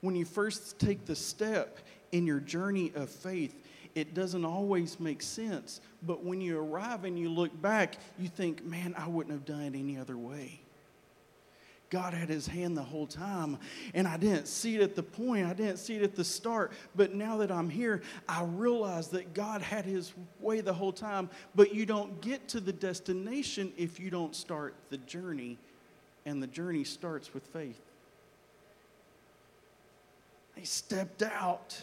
When 0.00 0.16
you 0.16 0.24
first 0.24 0.78
take 0.78 1.06
the 1.06 1.16
step 1.16 1.78
in 2.12 2.26
your 2.26 2.40
journey 2.40 2.92
of 2.94 3.10
faith, 3.10 3.54
it 3.94 4.14
doesn't 4.14 4.44
always 4.44 5.00
make 5.00 5.22
sense. 5.22 5.80
But 6.02 6.24
when 6.24 6.40
you 6.40 6.58
arrive 6.58 7.04
and 7.04 7.18
you 7.18 7.28
look 7.30 7.60
back, 7.60 7.96
you 8.18 8.28
think, 8.28 8.64
man, 8.64 8.94
I 8.96 9.08
wouldn't 9.08 9.32
have 9.32 9.44
done 9.44 9.62
it 9.62 9.78
any 9.78 9.98
other 9.98 10.16
way. 10.16 10.60
God 11.90 12.12
had 12.12 12.28
his 12.28 12.46
hand 12.46 12.76
the 12.76 12.82
whole 12.82 13.06
time, 13.06 13.58
and 13.94 14.06
I 14.06 14.18
didn't 14.18 14.46
see 14.46 14.74
it 14.74 14.82
at 14.82 14.94
the 14.94 15.02
point, 15.02 15.46
I 15.46 15.54
didn't 15.54 15.78
see 15.78 15.96
it 15.96 16.02
at 16.02 16.14
the 16.14 16.24
start. 16.24 16.72
But 16.94 17.14
now 17.14 17.38
that 17.38 17.50
I'm 17.50 17.70
here, 17.70 18.02
I 18.28 18.44
realize 18.44 19.08
that 19.08 19.32
God 19.32 19.62
had 19.62 19.86
his 19.86 20.12
way 20.38 20.60
the 20.60 20.74
whole 20.74 20.92
time. 20.92 21.30
But 21.54 21.74
you 21.74 21.86
don't 21.86 22.20
get 22.20 22.46
to 22.48 22.60
the 22.60 22.74
destination 22.74 23.72
if 23.78 23.98
you 23.98 24.10
don't 24.10 24.36
start 24.36 24.74
the 24.90 24.98
journey, 24.98 25.56
and 26.26 26.42
the 26.42 26.46
journey 26.46 26.84
starts 26.84 27.32
with 27.32 27.46
faith. 27.46 27.80
They 30.58 30.64
stepped 30.64 31.22
out, 31.22 31.80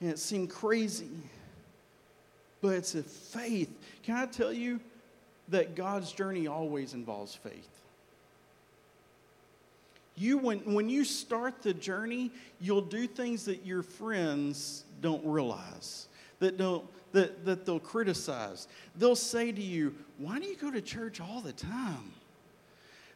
and 0.00 0.08
it 0.08 0.18
seemed 0.18 0.48
crazy, 0.48 1.10
but 2.62 2.70
it's 2.70 2.94
a 2.94 3.02
faith. 3.02 3.68
Can 4.02 4.16
I 4.16 4.24
tell 4.24 4.50
you 4.50 4.80
that 5.48 5.74
God's 5.74 6.10
journey 6.10 6.46
always 6.46 6.94
involves 6.94 7.34
faith? 7.34 7.68
You, 10.16 10.38
when, 10.38 10.60
when 10.60 10.88
you 10.88 11.04
start 11.04 11.60
the 11.60 11.74
journey, 11.74 12.30
you'll 12.62 12.80
do 12.80 13.06
things 13.06 13.44
that 13.44 13.66
your 13.66 13.82
friends 13.82 14.84
don't 15.02 15.22
realize, 15.26 16.08
that, 16.38 16.56
don't, 16.56 16.86
that, 17.12 17.44
that 17.44 17.66
they'll 17.66 17.78
criticize. 17.78 18.68
They'll 18.96 19.16
say 19.16 19.52
to 19.52 19.62
you, 19.62 19.94
Why 20.16 20.38
do 20.38 20.46
you 20.46 20.56
go 20.56 20.70
to 20.70 20.80
church 20.80 21.20
all 21.20 21.42
the 21.42 21.52
time? 21.52 22.12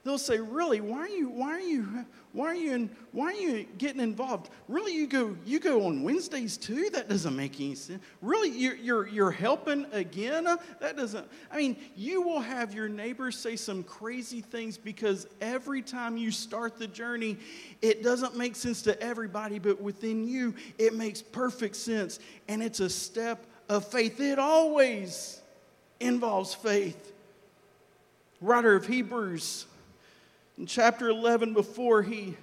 They'll 0.08 0.18
say, 0.18 0.38
"Really? 0.38 0.80
Why 0.80 1.00
are 1.00 1.08
you? 1.08 1.28
Why 1.28 1.50
are 1.52 1.60
you? 1.60 2.04
Why 2.32 2.46
are 2.48 2.54
you? 2.54 2.74
In, 2.74 2.90
why 3.12 3.26
are 3.26 3.32
you 3.32 3.66
getting 3.78 4.00
involved? 4.00 4.50
Really? 4.68 4.94
You 4.94 5.06
go? 5.06 5.36
You 5.44 5.60
go 5.60 5.86
on 5.86 6.02
Wednesdays 6.02 6.56
too? 6.56 6.90
That 6.90 7.08
doesn't 7.08 7.34
make 7.34 7.60
any 7.60 7.74
sense. 7.74 8.02
Really? 8.22 8.50
You're 8.50 8.76
you're, 8.76 9.08
you're 9.08 9.30
helping 9.30 9.86
again? 9.92 10.44
That 10.80 10.96
doesn't. 10.96 11.26
I 11.50 11.56
mean, 11.56 11.76
you 11.96 12.22
will 12.22 12.40
have 12.40 12.74
your 12.74 12.88
neighbors 12.88 13.38
say 13.38 13.56
some 13.56 13.82
crazy 13.82 14.40
things 14.40 14.76
because 14.78 15.26
every 15.40 15.82
time 15.82 16.16
you 16.16 16.30
start 16.30 16.78
the 16.78 16.86
journey, 16.86 17.38
it 17.82 18.02
doesn't 18.02 18.36
make 18.36 18.56
sense 18.56 18.82
to 18.82 19.00
everybody, 19.02 19.58
but 19.58 19.80
within 19.80 20.28
you, 20.28 20.54
it 20.78 20.94
makes 20.94 21.22
perfect 21.22 21.76
sense, 21.76 22.18
and 22.46 22.62
it's 22.62 22.80
a 22.80 22.90
step 22.90 23.44
of 23.68 23.86
faith. 23.86 24.20
It 24.20 24.38
always 24.38 25.40
involves 26.00 26.54
faith. 26.54 27.12
Writer 28.40 28.76
of 28.76 28.86
Hebrews 28.86 29.66
in 30.58 30.66
chapter 30.66 31.08
11, 31.08 31.54
before 31.54 32.02
he 32.02 32.36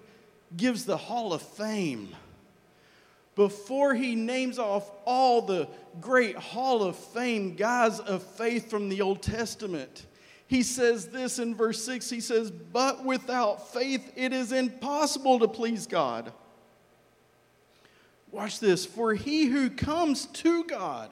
gives 0.55 0.85
the 0.85 0.95
Hall 0.95 1.33
of 1.33 1.41
Fame, 1.41 2.15
before 3.35 3.93
he 3.93 4.15
names 4.15 4.57
off 4.57 4.89
all 5.03 5.41
the 5.41 5.67
great 5.99 6.37
Hall 6.37 6.81
of 6.81 6.95
Fame 6.95 7.55
guys 7.55 7.99
of 7.99 8.23
faith 8.23 8.69
from 8.69 8.87
the 8.87 9.01
Old 9.01 9.21
Testament, 9.21 10.05
he 10.47 10.63
says 10.63 11.09
this 11.09 11.39
in 11.39 11.55
verse 11.55 11.83
6 11.83 12.09
he 12.09 12.21
says, 12.21 12.51
But 12.51 13.03
without 13.03 13.73
faith 13.73 14.13
it 14.15 14.31
is 14.31 14.51
impossible 14.53 15.39
to 15.39 15.47
please 15.47 15.85
God. 15.85 16.31
Watch 18.31 18.59
this. 18.59 18.85
For 18.85 19.13
he 19.13 19.45
who 19.45 19.69
comes 19.69 20.27
to 20.27 20.63
God, 20.65 21.09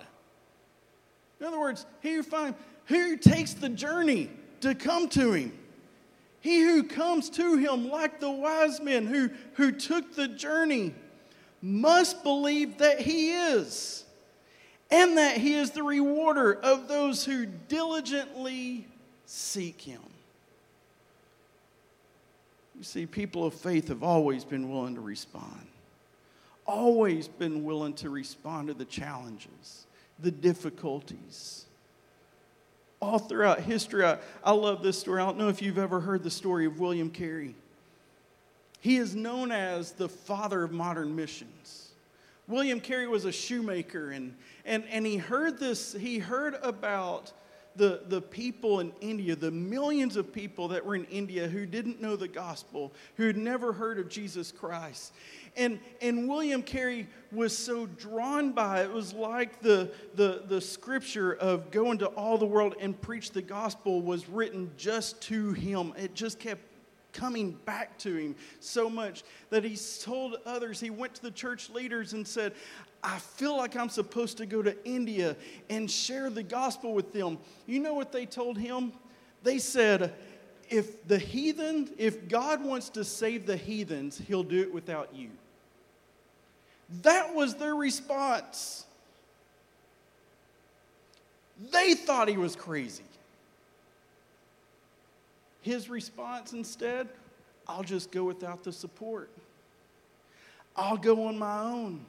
in 1.39 1.47
other 1.47 1.59
words, 1.59 1.85
he 2.01 2.13
who 2.13 2.23
finds, 2.23 2.57
who 2.85 3.17
takes 3.17 3.53
the 3.53 3.69
journey 3.69 4.29
to 4.61 4.75
come 4.75 5.09
to 5.09 5.33
him, 5.33 5.51
he 6.43 6.60
who 6.60 6.84
comes 6.84 7.29
to 7.29 7.56
him, 7.56 7.89
like 7.89 8.19
the 8.19 8.29
wise 8.29 8.82
men 8.82 9.06
who, 9.06 9.29
who 9.53 9.71
took 9.71 10.13
the 10.13 10.27
journey, 10.27 10.93
must 11.62 12.21
believe 12.21 12.79
that 12.79 12.99
he 12.99 13.32
is, 13.32 14.03
and 14.91 15.17
that 15.17 15.38
he 15.38 15.56
is 15.56 15.71
the 15.71 15.84
rewarder 15.84 16.53
of 16.53 16.89
those 16.89 17.23
who 17.23 17.45
diligently 17.45 18.86
seek 19.25 19.79
him. 19.79 20.01
You 22.75 22.84
see, 22.84 23.06
people 23.06 23.45
of 23.45 23.53
faith 23.53 23.88
have 23.88 24.03
always 24.03 24.43
been 24.43 24.69
willing 24.69 24.95
to 24.95 25.01
respond, 25.01 25.65
always 26.65 27.29
been 27.29 27.63
willing 27.63 27.93
to 27.93 28.10
respond 28.10 28.67
to 28.67 28.73
the 28.73 28.84
challenges, 28.84 29.88
the 30.19 30.32
difficulties 30.32 31.62
all 33.03 33.19
throughout 33.19 33.59
history. 33.59 34.05
I, 34.05 34.17
I 34.43 34.51
love 34.51 34.81
this 34.81 34.97
story. 34.97 35.21
I 35.21 35.25
don't 35.25 35.37
know 35.37 35.49
if 35.49 35.61
you've 35.61 35.77
ever 35.77 35.99
heard 35.99 36.23
the 36.23 36.31
story 36.31 36.65
of 36.65 36.79
William 36.79 37.09
Carey. 37.09 37.55
He 38.79 38.97
is 38.97 39.15
known 39.15 39.51
as 39.51 39.91
the 39.91 40.09
father 40.09 40.63
of 40.63 40.71
modern 40.71 41.15
missions. 41.15 41.89
William 42.47 42.79
Carey 42.79 43.07
was 43.07 43.25
a 43.25 43.31
shoemaker, 43.31 44.11
and, 44.11 44.35
and, 44.65 44.83
and 44.89 45.05
he 45.05 45.17
heard 45.17 45.59
this, 45.59 45.93
he 45.93 46.19
heard 46.19 46.55
about 46.61 47.31
the, 47.75 48.01
the 48.07 48.21
people 48.21 48.79
in 48.81 48.91
India, 49.01 49.35
the 49.35 49.51
millions 49.51 50.17
of 50.17 50.31
people 50.31 50.67
that 50.69 50.85
were 50.85 50.95
in 50.95 51.05
India 51.05 51.47
who 51.47 51.65
didn't 51.65 52.01
know 52.01 52.15
the 52.15 52.27
gospel, 52.27 52.93
who 53.15 53.25
had 53.25 53.37
never 53.37 53.73
heard 53.73 53.99
of 53.99 54.09
Jesus 54.09 54.51
Christ. 54.51 55.13
And, 55.55 55.79
and 56.01 56.27
William 56.27 56.63
Carey 56.63 57.07
was 57.31 57.55
so 57.57 57.85
drawn 57.85 58.51
by 58.51 58.81
it. 58.81 58.85
It 58.85 58.93
was 58.93 59.13
like 59.13 59.61
the, 59.61 59.91
the, 60.15 60.43
the 60.47 60.59
scripture 60.59 61.33
of 61.33 61.71
go 61.71 61.91
into 61.91 62.07
all 62.07 62.37
the 62.37 62.45
world 62.45 62.75
and 62.79 62.99
preach 62.99 63.31
the 63.31 63.41
gospel 63.41 64.01
was 64.01 64.27
written 64.27 64.71
just 64.77 65.21
to 65.23 65.53
him. 65.53 65.93
It 65.97 66.15
just 66.15 66.39
kept 66.39 66.61
coming 67.11 67.51
back 67.65 67.97
to 67.99 68.15
him 68.15 68.35
so 68.59 68.89
much 68.89 69.23
that 69.51 69.63
he 69.63 69.77
told 70.01 70.37
others, 70.45 70.79
he 70.79 70.89
went 70.89 71.13
to 71.15 71.21
the 71.21 71.31
church 71.31 71.69
leaders 71.69 72.13
and 72.13 72.27
said, 72.27 72.53
I 73.03 73.19
feel 73.19 73.57
like 73.57 73.75
I'm 73.75 73.89
supposed 73.89 74.37
to 74.37 74.45
go 74.45 74.61
to 74.61 74.75
India 74.85 75.35
and 75.69 75.89
share 75.89 76.29
the 76.29 76.43
gospel 76.43 76.93
with 76.93 77.13
them. 77.13 77.37
You 77.67 77.79
know 77.79 77.93
what 77.93 78.11
they 78.11 78.25
told 78.25 78.57
him? 78.57 78.93
They 79.43 79.59
said, 79.59 80.13
if 80.69 81.07
the 81.07 81.19
heathen, 81.19 81.93
if 81.97 82.27
God 82.27 82.63
wants 82.63 82.89
to 82.91 83.03
save 83.03 83.45
the 83.45 83.57
heathens, 83.57 84.17
he'll 84.17 84.43
do 84.43 84.61
it 84.61 84.73
without 84.73 85.13
you. 85.13 85.29
That 87.01 87.34
was 87.34 87.56
their 87.56 87.75
response. 87.75 88.86
They 91.71 91.95
thought 91.95 92.27
he 92.27 92.38
was 92.38 92.56
crazy. 92.56 93.03
His 95.62 95.89
response 95.89 96.53
instead, 96.53 97.10
I'll 97.67 97.84
just 97.84 98.12
go 98.12 98.25
without 98.25 98.63
the 98.63 98.71
support. 98.71 99.29
I'll 100.75 100.97
go 100.97 101.27
on 101.27 101.39
my 101.39 101.62
own. 101.62 102.06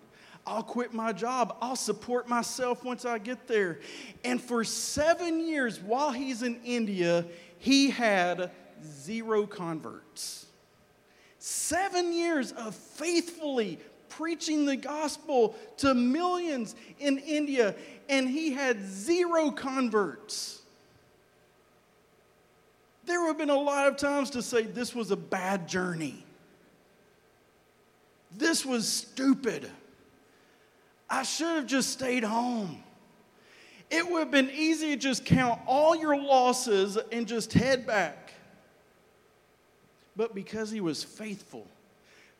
I'll 0.47 0.63
quit 0.63 0.93
my 0.93 1.13
job. 1.13 1.57
I'll 1.63 1.77
support 1.77 2.29
myself 2.29 2.85
once 2.85 3.05
I 3.05 3.19
get 3.19 3.47
there. 3.47 3.81
And 4.25 4.41
for 4.41 4.65
seven 4.65 5.41
years, 5.41 5.81
while 5.81 6.11
he's 6.11 6.43
in 6.43 6.61
India, 6.65 7.25
he 7.59 7.91
had 7.91 8.51
zero 8.85 9.47
converts. 9.47 10.47
Seven 11.39 12.13
years 12.13 12.53
of 12.53 12.75
faithfully 12.75 13.79
preaching 14.17 14.67
the 14.67 14.77
gospel 14.77 15.55
to 15.79 15.95
millions 15.95 16.75
in 16.99 17.19
India, 17.19 17.75
and 18.09 18.29
he 18.29 18.53
had 18.53 18.85
zero 18.87 19.51
converts. 19.51 20.63
There 23.07 23.27
have 23.27 23.39
been 23.39 23.51
a 23.51 23.59
lot 23.59 23.89
of 23.89 23.97
times 23.97 24.31
to 24.31 24.43
say 24.43 24.63
this 24.63 24.95
was 24.95 25.11
a 25.11 25.17
bad 25.17 25.69
journey. 25.69 26.25
This 28.37 28.65
was 28.65 28.89
stupid. 28.89 29.71
I 31.09 31.23
should 31.23 31.57
have 31.57 31.67
just 31.67 31.91
stayed 31.91 32.25
home. 32.25 32.83
It 33.91 34.11
would 34.11 34.21
have 34.21 34.31
been 34.31 34.51
easy 34.51 34.91
to 34.91 34.97
just 34.97 35.25
count 35.25 35.61
all 35.67 35.95
your 35.95 36.17
losses 36.17 36.99
and 37.13 37.29
just 37.29 37.53
head 37.53 37.87
back. 37.87 38.33
But 40.17 40.35
because 40.35 40.71
he 40.71 40.81
was 40.81 41.05
faithful, 41.05 41.67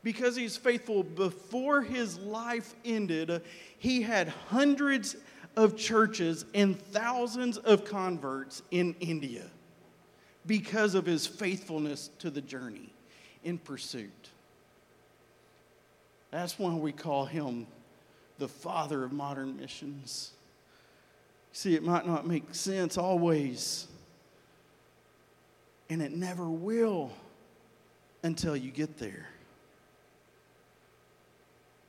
because 0.05 0.35
he's 0.35 0.55
faithful 0.55 1.01
before 1.01 1.81
his 1.81 2.19
life 2.19 2.75
ended, 2.85 3.41
he 3.79 4.03
had 4.03 4.27
hundreds 4.27 5.15
of 5.57 5.75
churches 5.75 6.45
and 6.53 6.79
thousands 6.79 7.57
of 7.57 7.85
converts 7.85 8.61
in 8.69 8.95
India 8.99 9.41
because 10.45 10.93
of 10.93 11.07
his 11.07 11.25
faithfulness 11.25 12.11
to 12.19 12.29
the 12.29 12.39
journey 12.39 12.93
in 13.43 13.57
pursuit. 13.57 14.29
That's 16.29 16.59
why 16.59 16.75
we 16.75 16.91
call 16.91 17.25
him 17.25 17.65
the 18.37 18.47
father 18.47 19.03
of 19.03 19.11
modern 19.11 19.57
missions. 19.57 20.33
See, 21.51 21.73
it 21.73 21.81
might 21.81 22.05
not 22.05 22.27
make 22.27 22.53
sense 22.53 22.95
always, 22.95 23.87
and 25.89 25.99
it 25.99 26.11
never 26.11 26.47
will 26.47 27.11
until 28.21 28.55
you 28.55 28.69
get 28.69 28.99
there. 28.99 29.29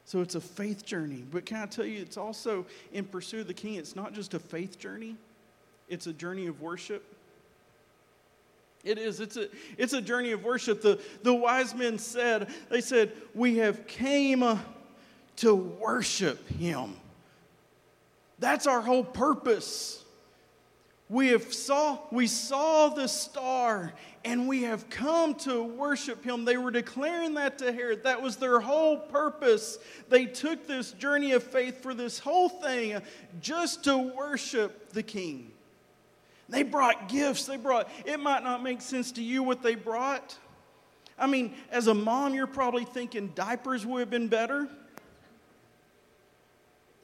So 0.07 0.21
it's 0.21 0.37
a 0.37 0.41
faith 0.41 0.87
journey. 0.87 1.25
But 1.31 1.45
can 1.45 1.59
I 1.59 1.67
tell 1.67 1.85
you, 1.85 2.01
it's 2.01 2.17
also 2.17 2.65
in 2.93 3.05
pursuit 3.05 3.41
of 3.41 3.47
the 3.49 3.55
king, 3.55 3.75
it's 3.75 3.97
not 3.97 4.15
just 4.15 4.35
a 4.35 4.39
faith 4.39 4.79
journey, 4.79 5.17
it's 5.89 6.07
a 6.07 6.13
journey 6.13 6.47
of 6.47 6.63
worship. 6.63 7.05
It 8.85 8.99
is. 8.99 9.19
It's 9.19 9.37
a, 9.37 9.49
it's 9.77 9.95
a 9.95 10.01
journey 10.01 10.31
of 10.31 10.45
worship. 10.45 10.81
The, 10.81 11.01
the 11.25 11.35
wise 11.35 11.75
men 11.75 11.99
said, 11.99 12.49
they 12.71 12.81
said, 12.81 13.11
we 13.35 13.57
have 13.59 13.89
came 13.89 14.61
to 15.37 15.55
worship 15.55 16.49
him. 16.51 16.95
That's 18.39 18.69
our 18.69 18.81
whole 18.81 19.03
purpose. 19.03 20.05
We 21.09 21.29
have 21.29 21.55
saw 21.55 21.99
we 22.11 22.27
saw 22.27 22.89
the 22.89 23.07
star 23.07 23.93
and 24.25 24.49
we 24.49 24.63
have 24.63 24.91
come 24.91 25.35
to 25.37 25.63
worship 25.63 26.25
him. 26.25 26.45
They 26.45 26.57
were 26.57 26.73
declaring 26.73 27.35
that 27.35 27.59
to 27.59 27.73
Herod. 27.73 28.03
That 28.03 28.21
was 28.21 28.37
their 28.37 28.59
whole 28.59 28.99
purpose. 28.99 29.79
They 30.09 30.27
took 30.27 30.67
this 30.67 30.91
journey 30.93 31.31
of 31.33 31.45
faith 31.45 31.81
for 31.81 31.95
this 31.95 32.19
whole 32.19 32.49
thing 32.49 33.01
just 33.41 33.85
to 33.85 33.97
worship 33.97 34.93
the 34.93 35.03
king. 35.05 35.53
They 36.49 36.65
brought 36.65 37.09
gifts. 37.09 37.47
They 37.47 37.57
brought 37.57 37.89
it 38.05 38.19
might 38.19 38.43
not 38.43 38.65
make 38.65 38.81
sense 38.81 39.13
to 39.13 39.23
you 39.23 39.45
what 39.45 39.63
they 39.63 39.77
brought. 39.77 40.37
I 41.17 41.29
mean, 41.29 41.55
as 41.71 41.87
a 41.87 41.95
mom, 41.95 42.35
you're 42.35 42.49
probably 42.49 42.85
thinking 42.85 43.29
diapers 43.35 43.87
would 43.87 44.01
have 44.01 44.11
been 44.11 44.29
better 44.29 44.69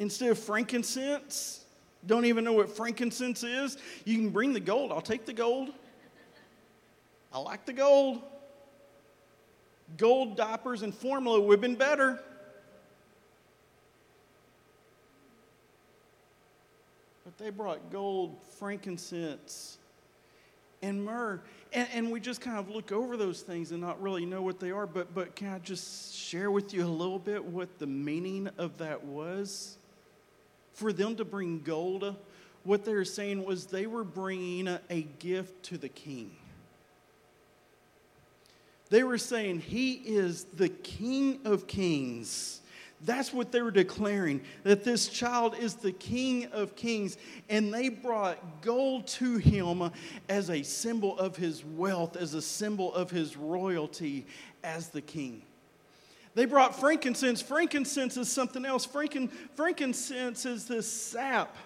instead 0.01 0.31
of 0.31 0.39
frankincense. 0.41 1.62
Don't 2.07 2.25
even 2.25 2.45
know 2.45 2.53
what 2.53 2.75
frankincense 2.75 3.45
is. 3.45 3.77
You 4.05 4.17
can 4.17 4.31
bring 4.31 4.53
the 4.53 4.61
gold. 4.61 4.91
I'll 4.91 5.01
take 5.01 5.25
the 5.25 5.33
gold. 5.33 5.71
I 7.33 7.39
like 7.39 7.65
the 7.65 7.73
gold. 7.73 8.23
Gold 9.97 10.37
diapers 10.37 10.83
and 10.83 10.95
formula 10.95 11.41
would 11.41 11.55
have 11.55 11.61
been 11.61 11.77
better. 11.77 12.21
But 17.25 17.39
they 17.39 17.51
brought 17.51 17.91
gold, 17.91 18.37
frankincense, 18.59 19.79
and 20.83 21.05
myrrh. 21.05 21.41
And, 21.73 21.89
and, 21.95 22.11
we 22.11 22.21
just 22.21 22.41
kind 22.41 22.59
of 22.59 22.69
look 22.69 22.93
over 22.93 23.17
those 23.17 23.41
things 23.41 23.73
and 23.73 23.81
not 23.81 24.03
really 24.03 24.27
know 24.27 24.43
what 24.43 24.61
they 24.61 24.71
are. 24.71 24.87
But, 24.87 25.15
but 25.15 25.37
can 25.37 25.49
I 25.49 25.59
just 25.61 26.15
share 26.15 26.51
with 26.51 26.75
you 26.75 26.85
a 26.85 26.89
little 26.89 27.19
bit 27.19 27.43
what 27.43 27.79
the 27.79 27.87
meaning 27.87 28.51
of 28.59 28.77
that 28.79 29.05
was? 29.05 29.79
For 30.73 30.93
them 30.93 31.17
to 31.17 31.25
bring 31.25 31.61
gold, 31.61 32.17
what 32.65 32.85
they 32.85 32.95
were 32.95 33.05
saying 33.05 33.45
was 33.45 33.67
they 33.67 33.87
were 33.87 34.05
bringing 34.05 34.69
a 34.89 35.03
gift 35.19 35.65
to 35.65 35.79
the 35.79 35.89
king. 35.89 36.37
They 38.93 39.05
were 39.05 39.19
saying, 39.19 39.61
He 39.61 39.95
is 39.95 40.45
the 40.45 40.69
King 40.69 41.41
of 41.47 41.67
Kings. 41.67 42.61
That's 43.05 43.33
what 43.33 43.51
they 43.51 43.63
were 43.63 43.73
declaring, 43.73 44.43
that 44.63 44.85
this 44.85 45.09
child 45.09 45.57
is 45.59 45.75
the 45.75 45.93
King 45.93 46.47
of 46.53 46.77
Kings. 46.77 47.17
And 47.49 47.73
they 47.73 47.89
brought 47.89 48.61
gold 48.61 49.07
to 49.09 49.39
him 49.39 49.91
as 50.29 50.51
a 50.51 50.63
symbol 50.63 51.19
of 51.19 51.37
his 51.37 51.65
wealth, 51.65 52.17
as 52.17 52.35
a 52.35 52.43
symbol 52.43 52.95
of 52.95 53.11
his 53.11 53.37
royalty 53.37 54.27
as 54.63 54.89
the 54.89 55.01
king. 55.01 55.43
They 56.35 56.45
brought 56.45 56.79
frankincense. 56.79 57.43
Frankincense 57.43 58.17
is 58.17 58.31
something 58.31 58.65
else. 58.65 58.85
Frankin, 58.85 59.29
frankincense 59.55 60.47
is 60.47 60.67
this 60.67 60.91
sap 60.91 61.57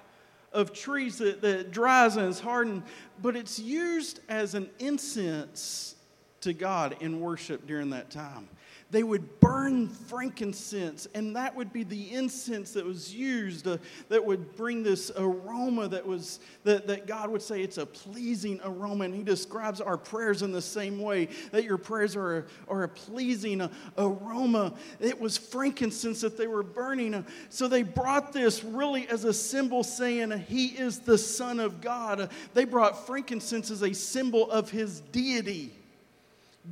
of 0.53 0.73
trees 0.73 1.19
that, 1.19 1.41
that 1.43 1.71
dries 1.71 2.17
and 2.17 2.29
is 2.29 2.41
hardened, 2.41 2.83
but 3.23 3.37
it's 3.37 3.59
used 3.59 4.21
as 4.29 4.55
an 4.55 4.69
incense 4.79 5.95
to 6.41 6.53
God 6.53 6.97
in 7.01 7.21
worship 7.21 7.67
during 7.67 7.91
that 7.91 8.11
time 8.11 8.49
they 8.91 9.03
would 9.03 9.41
burn 9.41 9.89
frankincense, 9.89 11.09
and 11.13 11.35
that 11.35 11.57
would 11.57 11.73
be 11.73 11.83
the 11.83 12.13
incense 12.13 12.71
that 12.73 12.85
was 12.85 13.13
used 13.13 13.67
uh, 13.67 13.79
that 14.09 14.25
would 14.25 14.55
bring 14.55 14.85
this 14.85 15.11
aroma 15.17 15.89
that 15.89 16.07
was 16.07 16.39
that, 16.63 16.87
that 16.87 17.07
God 17.09 17.31
would 17.31 17.43
say 17.43 17.63
it's 17.63 17.79
a 17.79 17.87
pleasing 17.87 18.61
aroma. 18.65 19.07
And 19.07 19.15
He 19.15 19.25
describes 19.25 19.81
our 19.81 19.97
prayers 19.97 20.43
in 20.43 20.53
the 20.53 20.63
same 20.63 21.01
way 21.01 21.29
that 21.51 21.65
your 21.65 21.79
prayers 21.79 22.15
are 22.15 22.39
a, 22.39 22.45
are 22.69 22.85
a 22.85 22.89
pleasing 22.89 23.61
uh, 23.61 23.71
aroma. 23.99 24.73
It 25.01 25.21
was 25.21 25.37
frankincense 25.37 26.21
that 26.21 26.39
they 26.39 26.47
were 26.47 26.63
burning. 26.63 27.25
So 27.49 27.67
they 27.67 27.83
brought 27.83 28.33
this 28.33 28.63
really 28.63 29.09
as 29.09 29.25
a 29.25 29.35
symbol 29.35 29.83
saying 29.83 30.31
He 30.49 30.67
is 30.67 31.01
the 31.01 31.19
Son 31.19 31.59
of 31.59 31.81
God. 31.81 32.31
They 32.55 32.65
brought 32.65 33.05
frankincense 33.05 33.71
as 33.73 33.83
a 33.83 33.93
symbol 33.93 34.49
of 34.49 34.71
His 34.71 35.01
deity. 35.01 35.73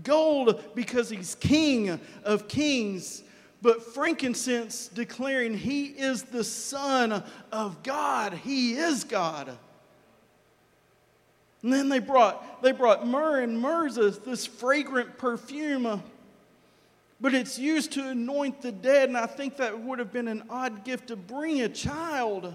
Gold 0.02 0.62
because 0.74 1.08
he's 1.10 1.34
king 1.36 2.00
of 2.24 2.48
kings, 2.48 3.22
but 3.62 3.82
frankincense 3.94 4.88
declaring 4.88 5.56
he 5.56 5.86
is 5.86 6.24
the 6.24 6.44
Son 6.44 7.22
of 7.52 7.82
God. 7.82 8.34
He 8.34 8.74
is 8.74 9.04
God. 9.04 9.56
And 11.62 11.72
then 11.72 11.88
they 11.88 11.98
brought, 11.98 12.62
they 12.62 12.72
brought 12.72 13.06
myrrh, 13.06 13.40
and 13.40 13.58
myrrh 13.58 13.86
is 13.86 14.18
this 14.18 14.44
fragrant 14.44 15.16
perfume, 15.16 16.02
but 17.20 17.32
it's 17.32 17.58
used 17.58 17.92
to 17.92 18.08
anoint 18.08 18.60
the 18.60 18.70
dead. 18.70 19.08
And 19.08 19.16
I 19.16 19.24
think 19.24 19.56
that 19.56 19.80
would 19.80 19.98
have 19.98 20.12
been 20.12 20.28
an 20.28 20.42
odd 20.50 20.84
gift 20.84 21.06
to 21.06 21.16
bring 21.16 21.62
a 21.62 21.68
child. 21.70 22.54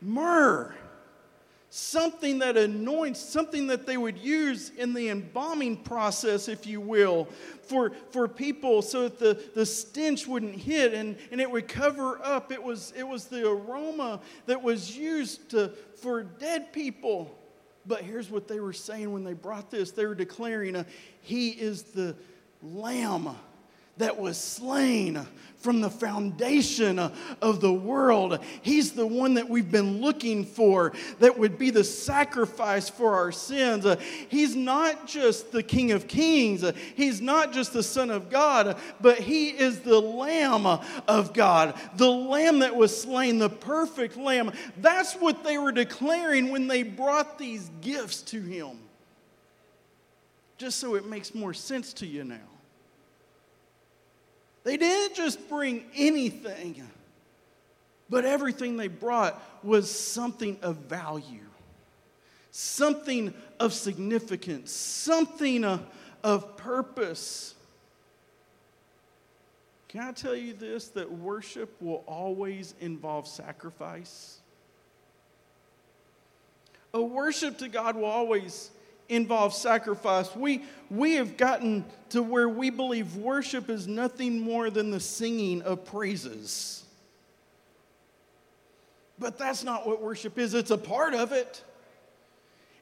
Myrrh 0.00 0.76
something 1.76 2.38
that 2.38 2.56
anoints, 2.56 3.20
something 3.20 3.66
that 3.66 3.84
they 3.84 3.98
would 3.98 4.16
use 4.16 4.70
in 4.78 4.94
the 4.94 5.10
embalming 5.10 5.76
process, 5.76 6.48
if 6.48 6.66
you 6.66 6.80
will, 6.80 7.26
for, 7.64 7.92
for 8.10 8.26
people 8.26 8.80
so 8.80 9.02
that 9.02 9.18
the, 9.18 9.38
the 9.54 9.66
stench 9.66 10.26
wouldn't 10.26 10.54
hit 10.54 10.94
and, 10.94 11.18
and 11.30 11.38
it 11.38 11.50
would 11.50 11.68
cover 11.68 12.18
up. 12.24 12.50
It 12.50 12.62
was, 12.62 12.94
it 12.96 13.06
was 13.06 13.26
the 13.26 13.46
aroma 13.46 14.20
that 14.46 14.62
was 14.62 14.96
used 14.96 15.50
to, 15.50 15.68
for 15.96 16.22
dead 16.22 16.72
people. 16.72 17.38
But 17.84 18.00
here's 18.00 18.30
what 18.30 18.48
they 18.48 18.58
were 18.58 18.72
saying 18.72 19.12
when 19.12 19.22
they 19.22 19.34
brought 19.34 19.70
this 19.70 19.90
they 19.90 20.06
were 20.06 20.14
declaring, 20.14 20.76
uh, 20.76 20.84
He 21.20 21.50
is 21.50 21.82
the 21.82 22.16
Lamb 22.62 23.36
that 23.98 24.18
was 24.18 24.38
slain 24.38 25.26
from 25.66 25.80
the 25.80 25.90
foundation 25.90 26.98
of 26.98 27.60
the 27.60 27.72
world. 27.72 28.38
He's 28.62 28.92
the 28.92 29.04
one 29.04 29.34
that 29.34 29.48
we've 29.48 29.68
been 29.68 30.00
looking 30.00 30.44
for 30.44 30.92
that 31.18 31.36
would 31.36 31.58
be 31.58 31.70
the 31.70 31.82
sacrifice 31.82 32.88
for 32.88 33.16
our 33.16 33.32
sins. 33.32 33.84
He's 34.28 34.54
not 34.54 35.08
just 35.08 35.50
the 35.50 35.64
King 35.64 35.90
of 35.90 36.06
Kings, 36.06 36.64
He's 36.94 37.20
not 37.20 37.52
just 37.52 37.72
the 37.72 37.82
Son 37.82 38.10
of 38.10 38.30
God, 38.30 38.78
but 39.00 39.18
He 39.18 39.48
is 39.48 39.80
the 39.80 40.00
Lamb 40.00 40.66
of 40.66 41.32
God, 41.32 41.74
the 41.96 42.10
Lamb 42.10 42.60
that 42.60 42.76
was 42.76 42.98
slain, 42.98 43.38
the 43.38 43.50
perfect 43.50 44.16
Lamb. 44.16 44.52
That's 44.76 45.14
what 45.14 45.42
they 45.42 45.58
were 45.58 45.72
declaring 45.72 46.50
when 46.50 46.68
they 46.68 46.84
brought 46.84 47.38
these 47.38 47.68
gifts 47.80 48.22
to 48.22 48.40
Him. 48.40 48.78
Just 50.58 50.78
so 50.78 50.94
it 50.94 51.06
makes 51.06 51.34
more 51.34 51.52
sense 51.52 51.92
to 51.94 52.06
you 52.06 52.22
now. 52.22 52.55
They 54.66 54.76
didn't 54.76 55.14
just 55.14 55.48
bring 55.48 55.84
anything, 55.94 56.82
but 58.10 58.24
everything 58.24 58.76
they 58.76 58.88
brought 58.88 59.40
was 59.62 59.88
something 59.88 60.58
of 60.60 60.78
value, 60.78 61.46
something 62.50 63.32
of 63.60 63.72
significance, 63.72 64.72
something 64.72 65.62
uh, 65.62 65.78
of 66.24 66.56
purpose. 66.56 67.54
Can 69.86 70.00
I 70.00 70.10
tell 70.10 70.34
you 70.34 70.52
this 70.52 70.88
that 70.88 71.12
worship 71.12 71.80
will 71.80 72.02
always 72.04 72.74
involve 72.80 73.28
sacrifice? 73.28 74.40
A 76.92 77.00
worship 77.00 77.58
to 77.58 77.68
God 77.68 77.94
will 77.94 78.06
always 78.06 78.72
involves 79.08 79.56
sacrifice. 79.56 80.34
We, 80.34 80.64
we 80.90 81.14
have 81.14 81.36
gotten 81.36 81.84
to 82.10 82.22
where 82.22 82.48
we 82.48 82.70
believe 82.70 83.16
worship 83.16 83.68
is 83.70 83.86
nothing 83.86 84.40
more 84.40 84.70
than 84.70 84.90
the 84.90 85.00
singing 85.00 85.62
of 85.62 85.84
praises. 85.84 86.84
But 89.18 89.38
that's 89.38 89.64
not 89.64 89.86
what 89.86 90.02
worship 90.02 90.38
is, 90.38 90.54
it's 90.54 90.70
a 90.70 90.78
part 90.78 91.14
of 91.14 91.32
it. 91.32 91.62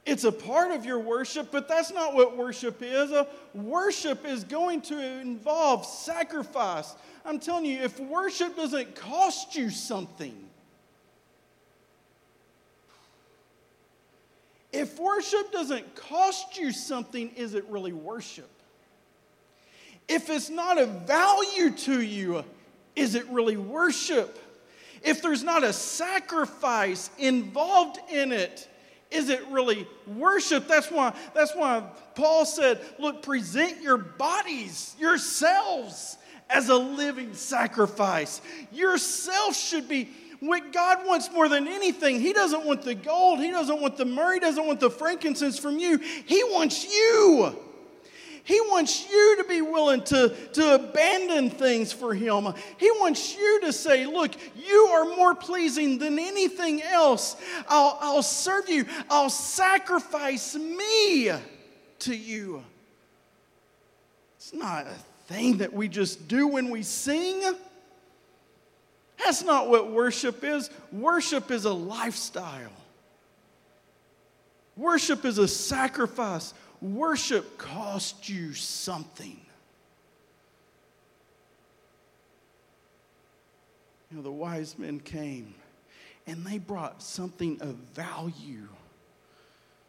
It's 0.06 0.24
a 0.24 0.32
part 0.32 0.70
of 0.70 0.84
your 0.84 0.98
worship, 0.98 1.48
but 1.50 1.66
that's 1.66 1.90
not 1.90 2.14
what 2.14 2.36
worship 2.36 2.82
is. 2.82 3.10
A 3.10 3.26
worship 3.54 4.26
is 4.26 4.44
going 4.44 4.82
to 4.82 5.00
involve 5.00 5.86
sacrifice. 5.86 6.94
I'm 7.24 7.38
telling 7.38 7.64
you, 7.64 7.80
if 7.80 7.98
worship 7.98 8.54
doesn't 8.54 8.96
cost 8.96 9.56
you 9.56 9.70
something, 9.70 10.36
If 14.74 14.98
worship 14.98 15.52
doesn't 15.52 15.94
cost 15.94 16.58
you 16.58 16.72
something, 16.72 17.30
is 17.36 17.54
it 17.54 17.64
really 17.68 17.92
worship? 17.92 18.50
If 20.08 20.28
it's 20.28 20.50
not 20.50 20.78
of 20.78 21.06
value 21.06 21.70
to 21.70 22.00
you, 22.02 22.44
is 22.94 23.14
it 23.14 23.26
really 23.28 23.56
worship? 23.56 24.38
if 25.04 25.20
there's 25.20 25.44
not 25.44 25.62
a 25.62 25.72
sacrifice 25.72 27.10
involved 27.18 27.98
in 28.10 28.32
it, 28.32 28.68
is 29.10 29.28
it 29.28 29.46
really 29.48 29.86
worship? 30.06 30.66
That's 30.66 30.90
why, 30.90 31.14
that's 31.34 31.54
why 31.54 31.84
Paul 32.14 32.46
said, 32.46 32.80
look, 32.98 33.22
present 33.22 33.82
your 33.82 33.98
bodies, 33.98 34.96
yourselves, 34.98 36.16
as 36.50 36.70
a 36.70 36.76
living 36.76 37.34
sacrifice. 37.34 38.40
Yourself 38.72 39.54
should 39.54 39.88
be 39.88 40.08
what 40.40 40.72
God 40.72 41.06
wants 41.06 41.30
more 41.32 41.48
than 41.48 41.66
anything. 41.68 42.20
He 42.20 42.32
doesn't 42.32 42.64
want 42.64 42.82
the 42.82 42.94
gold, 42.94 43.40
He 43.40 43.50
doesn't 43.50 43.80
want 43.80 43.96
the 43.96 44.04
myrrh, 44.04 44.34
He 44.34 44.40
doesn't 44.40 44.66
want 44.66 44.80
the 44.80 44.90
frankincense 44.90 45.58
from 45.58 45.78
you. 45.78 45.98
He 45.98 46.42
wants 46.44 46.92
you. 46.92 47.56
He 48.44 48.60
wants 48.60 49.10
you 49.10 49.36
to 49.38 49.44
be 49.44 49.62
willing 49.62 50.02
to, 50.04 50.28
to 50.52 50.74
abandon 50.74 51.48
things 51.48 51.94
for 51.94 52.12
Him. 52.12 52.52
He 52.76 52.90
wants 52.90 53.34
you 53.36 53.60
to 53.62 53.72
say, 53.72 54.04
Look, 54.04 54.32
you 54.54 54.90
are 54.92 55.16
more 55.16 55.34
pleasing 55.34 55.98
than 55.98 56.18
anything 56.18 56.82
else. 56.82 57.36
I'll, 57.68 57.98
I'll 58.00 58.22
serve 58.22 58.68
you, 58.68 58.84
I'll 59.08 59.30
sacrifice 59.30 60.54
me 60.54 61.32
to 62.00 62.14
you. 62.14 62.62
It's 64.36 64.52
not 64.52 64.86
a 64.86 65.32
thing 65.32 65.56
that 65.58 65.72
we 65.72 65.88
just 65.88 66.28
do 66.28 66.46
when 66.46 66.68
we 66.68 66.82
sing. 66.82 67.42
That's 69.18 69.42
not 69.42 69.68
what 69.68 69.90
worship 69.90 70.44
is. 70.44 70.70
Worship 70.92 71.50
is 71.50 71.64
a 71.64 71.72
lifestyle. 71.72 72.72
Worship 74.76 75.24
is 75.24 75.38
a 75.38 75.48
sacrifice. 75.48 76.52
Worship 76.80 77.58
cost 77.58 78.28
you 78.28 78.54
something. 78.54 79.40
You 84.10 84.18
know, 84.18 84.22
the 84.22 84.32
wise 84.32 84.78
men 84.78 85.00
came 85.00 85.54
and 86.26 86.44
they 86.44 86.58
brought 86.58 87.02
something 87.02 87.60
of 87.60 87.74
value 87.94 88.68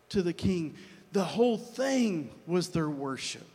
to 0.10 0.22
the 0.22 0.34
king. 0.34 0.76
The 1.12 1.24
whole 1.24 1.58
thing 1.58 2.30
was 2.46 2.70
their 2.70 2.90
worship. 2.90 3.48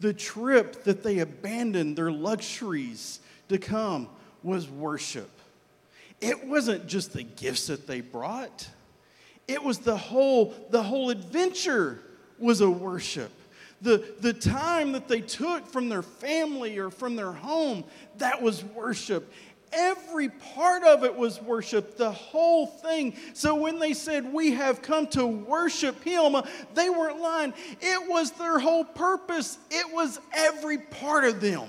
The 0.00 0.12
trip 0.12 0.84
that 0.84 1.02
they 1.02 1.18
abandoned, 1.18 1.96
their 1.96 2.12
luxuries 2.12 3.20
to 3.48 3.58
come, 3.58 4.08
was 4.42 4.68
worship. 4.68 5.30
It 6.20 6.46
wasn't 6.46 6.86
just 6.86 7.12
the 7.12 7.22
gifts 7.22 7.68
that 7.68 7.86
they 7.86 8.00
brought. 8.00 8.68
It 9.48 9.62
was 9.62 9.78
the 9.78 9.96
whole, 9.96 10.54
the 10.70 10.82
whole 10.82 11.10
adventure 11.10 12.00
was 12.38 12.60
a 12.60 12.70
worship. 12.70 13.32
The, 13.82 14.04
the 14.20 14.34
time 14.34 14.92
that 14.92 15.08
they 15.08 15.22
took 15.22 15.66
from 15.66 15.88
their 15.88 16.02
family 16.02 16.78
or 16.78 16.90
from 16.90 17.16
their 17.16 17.32
home, 17.32 17.84
that 18.18 18.42
was 18.42 18.62
worship. 18.62 19.32
Every 19.72 20.28
part 20.28 20.82
of 20.82 21.04
it 21.04 21.14
was 21.14 21.40
worship, 21.40 21.96
the 21.96 22.10
whole 22.10 22.66
thing. 22.66 23.14
So 23.34 23.54
when 23.54 23.78
they 23.78 23.94
said, 23.94 24.32
We 24.32 24.50
have 24.52 24.82
come 24.82 25.06
to 25.08 25.26
worship 25.26 26.02
Him, 26.02 26.36
they 26.74 26.90
weren't 26.90 27.20
lying. 27.20 27.54
It 27.80 28.10
was 28.10 28.32
their 28.32 28.58
whole 28.58 28.84
purpose, 28.84 29.58
it 29.70 29.94
was 29.94 30.20
every 30.34 30.78
part 30.78 31.24
of 31.24 31.40
them. 31.40 31.68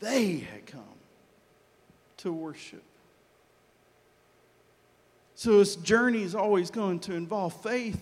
They 0.00 0.38
had 0.38 0.66
come 0.66 0.82
to 2.18 2.32
worship. 2.32 2.82
So 5.34 5.58
this 5.58 5.76
journey 5.76 6.22
is 6.22 6.34
always 6.34 6.70
going 6.70 7.00
to 7.00 7.14
involve 7.14 7.54
faith. 7.62 8.00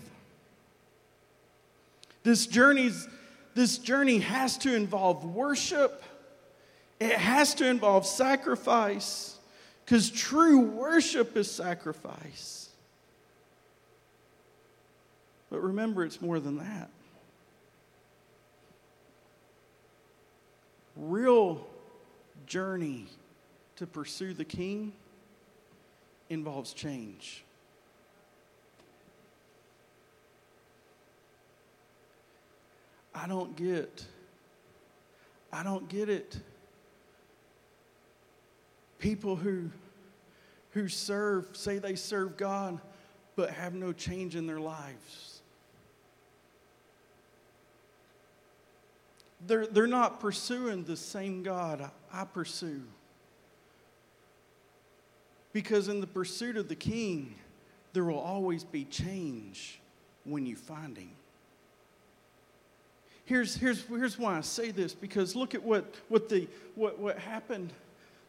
This 2.22 2.46
journey's 2.46 3.08
this 3.54 3.78
journey 3.78 4.18
has 4.18 4.58
to 4.58 4.74
involve 4.74 5.24
worship. 5.24 6.02
It 7.00 7.12
has 7.12 7.54
to 7.54 7.66
involve 7.66 8.04
sacrifice 8.04 9.38
because 9.84 10.10
true 10.10 10.60
worship 10.60 11.36
is 11.36 11.50
sacrifice. 11.50 12.68
But 15.48 15.62
remember, 15.62 16.04
it's 16.04 16.20
more 16.20 16.40
than 16.40 16.58
that. 16.58 16.90
Real 20.96 21.66
journey 22.46 23.06
to 23.76 23.86
pursue 23.86 24.32
the 24.34 24.44
king 24.44 24.92
involves 26.30 26.72
change. 26.72 27.44
I 33.14 33.26
don't 33.26 33.56
get, 33.56 34.04
I 35.52 35.62
don't 35.62 35.88
get 35.88 36.08
it. 36.08 36.36
People 38.98 39.36
who, 39.36 39.70
who 40.72 40.88
serve, 40.88 41.48
say 41.52 41.78
they 41.78 41.94
serve 41.94 42.36
God, 42.36 42.78
but 43.34 43.50
have 43.50 43.74
no 43.74 43.92
change 43.92 44.36
in 44.36 44.46
their 44.46 44.60
lives. 44.60 45.35
They're, 49.44 49.66
they're 49.66 49.86
not 49.86 50.20
pursuing 50.20 50.84
the 50.84 50.96
same 50.96 51.42
God 51.42 51.90
I 52.12 52.24
pursue. 52.24 52.82
Because 55.52 55.88
in 55.88 56.00
the 56.00 56.06
pursuit 56.06 56.56
of 56.56 56.68
the 56.68 56.74
king, 56.74 57.34
there 57.92 58.04
will 58.04 58.18
always 58.18 58.64
be 58.64 58.84
change 58.84 59.80
when 60.24 60.46
you 60.46 60.56
find 60.56 60.96
him. 60.96 61.10
Here's, 63.24 63.56
here's, 63.56 63.84
here's 63.86 64.18
why 64.18 64.38
I 64.38 64.40
say 64.42 64.70
this 64.70 64.94
because 64.94 65.34
look 65.34 65.54
at 65.54 65.62
what, 65.62 65.92
what, 66.08 66.28
the, 66.28 66.46
what, 66.74 66.98
what 66.98 67.18
happened. 67.18 67.72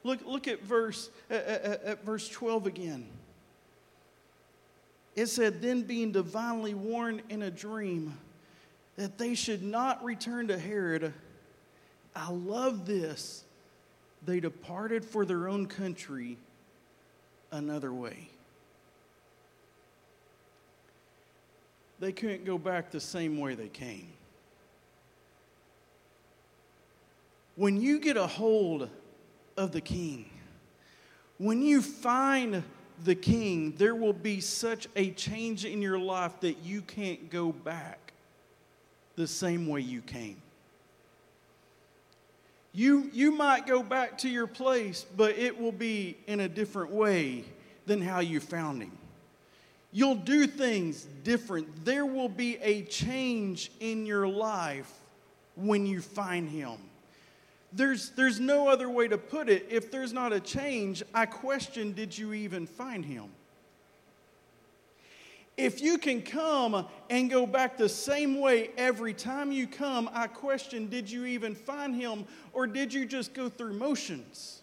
Look, 0.04 0.26
look 0.26 0.48
at, 0.48 0.63
verse, 0.63 1.10
at, 1.30 1.46
at, 1.46 1.84
at 1.84 2.06
verse 2.06 2.28
12 2.30 2.65
again. 2.65 3.06
It 5.15 5.28
said, 5.28 5.62
Then 5.62 5.84
being 5.84 6.12
divinely 6.12 6.74
warned 6.74 7.22
in 7.30 7.43
a 7.43 7.52
dream 7.52 8.17
that 8.97 9.17
they 9.17 9.36
should 9.36 9.63
not 9.63 10.03
return 10.03 10.49
to 10.49 10.57
Herod, 10.57 11.13
I 12.15 12.31
love 12.31 12.86
this. 12.86 13.43
They 14.25 14.39
departed 14.39 15.05
for 15.05 15.23
their 15.23 15.47
own 15.47 15.67
country 15.67 16.38
another 17.51 17.93
way. 17.93 18.29
They 21.99 22.12
couldn't 22.12 22.43
go 22.43 22.57
back 22.57 22.91
the 22.91 22.99
same 22.99 23.39
way 23.39 23.55
they 23.55 23.69
came. 23.69 24.10
When 27.55 27.79
you 27.79 27.99
get 27.99 28.17
a 28.17 28.27
hold 28.27 28.89
of 29.55 29.71
the 29.71 29.81
king, 29.81 30.29
when 31.38 31.62
you 31.62 31.81
find 31.81 32.63
the 33.03 33.15
king, 33.15 33.75
there 33.77 33.95
will 33.95 34.13
be 34.13 34.41
such 34.41 34.88
a 34.95 35.12
change 35.12 35.65
in 35.65 35.81
your 35.81 35.99
life 35.99 36.39
that 36.41 36.60
you 36.63 36.81
can't 36.81 37.29
go 37.29 37.51
back 37.51 38.07
the 39.17 39.27
same 39.27 39.67
way 39.67 39.82
you 39.82 40.01
came. 40.01 40.41
You, 42.71 43.10
you 43.12 43.32
might 43.32 43.65
go 43.65 43.82
back 43.82 44.19
to 44.19 44.30
your 44.30 44.45
place, 44.45 45.06
but 45.17 45.38
it 45.38 45.60
will 45.60 45.71
be 45.71 46.15
in 46.27 46.39
a 46.41 46.47
different 46.47 46.91
way 46.91 47.43
than 47.88 48.01
how 48.01 48.19
you 48.19 48.39
found 48.39 48.84
him. 48.84 48.95
You'll 49.91 50.15
do 50.15 50.45
things 50.45 51.08
different. 51.23 51.84
There 51.84 52.06
will 52.06 52.30
be 52.30 52.58
a 52.58 52.84
change 52.84 53.71
in 53.80 54.06
your 54.06 54.27
life 54.27 54.93
when 55.56 55.88
you 55.88 56.01
find 56.01 56.47
him. 56.47 56.77
There's, 57.73 58.12
there's 58.12 58.39
no 58.39 58.67
other 58.67 58.89
way 58.89 59.08
to 59.08 59.17
put 59.17 59.49
it. 59.49 59.65
If 59.71 59.91
there's 59.91 60.13
not 60.13 60.32
a 60.32 60.39
change, 60.39 61.01
I 61.15 61.25
question 61.25 61.93
did 61.93 62.15
you 62.15 62.34
even 62.34 62.67
find 62.67 63.03
him? 63.03 63.30
If 65.58 65.82
you 65.82 65.98
can 65.98 66.22
come 66.22 66.86
and 67.10 67.30
go 67.32 67.48
back 67.48 67.78
the 67.78 67.89
same 67.89 68.39
way 68.39 68.70
every 68.78 69.13
time 69.13 69.52
you 69.52 69.65
come, 69.65 70.08
I 70.13 70.28
question 70.28 70.88
did 70.88 71.10
you 71.10 71.26
even 71.26 71.56
find 71.56 71.96
him 71.96 72.26
or 72.54 72.67
did 72.67 72.93
you 72.93 73.06
just 73.06 73.34
go 73.34 73.50
through 73.50 73.74
motions? 73.74 74.62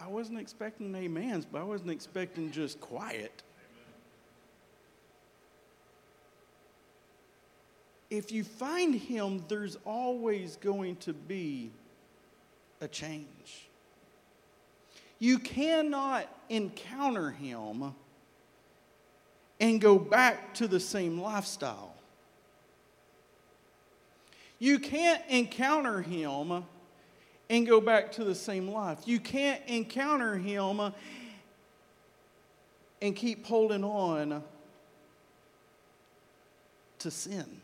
I 0.00 0.08
wasn't 0.08 0.38
expecting 0.38 0.94
amens, 0.94 1.46
but 1.50 1.60
I 1.60 1.64
wasn't 1.64 1.90
expecting 1.90 2.50
just 2.50 2.80
quiet. 2.80 3.42
If 8.10 8.30
you 8.32 8.44
find 8.44 8.94
him, 8.94 9.44
there's 9.48 9.76
always 9.84 10.56
going 10.56 10.96
to 10.96 11.12
be 11.12 11.70
a 12.80 12.88
change. 12.88 13.68
You 15.18 15.38
cannot 15.38 16.28
encounter 16.48 17.30
him 17.30 17.94
and 19.60 19.80
go 19.80 19.98
back 19.98 20.54
to 20.54 20.68
the 20.68 20.80
same 20.80 21.20
lifestyle. 21.20 21.94
You 24.58 24.78
can't 24.78 25.22
encounter 25.28 26.00
him 26.02 26.64
and 27.50 27.66
go 27.66 27.80
back 27.80 28.12
to 28.12 28.24
the 28.24 28.34
same 28.34 28.68
life. 28.68 28.98
You 29.06 29.20
can't 29.20 29.62
encounter 29.66 30.36
him 30.36 30.80
and 33.02 33.14
keep 33.14 33.46
holding 33.46 33.84
on 33.84 34.42
to 37.00 37.10
sin. 37.10 37.60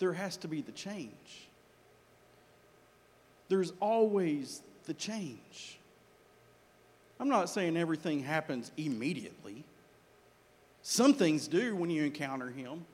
there 0.00 0.14
has 0.14 0.36
to 0.38 0.48
be 0.48 0.62
the 0.62 0.72
change. 0.72 1.49
There's 3.50 3.72
always 3.80 4.62
the 4.86 4.94
change. 4.94 5.78
I'm 7.18 7.28
not 7.28 7.50
saying 7.50 7.76
everything 7.76 8.22
happens 8.22 8.70
immediately. 8.78 9.64
Some 10.82 11.12
things 11.12 11.48
do 11.48 11.74
when 11.74 11.90
you 11.90 12.04
encounter 12.04 12.48
Him. 12.48 12.86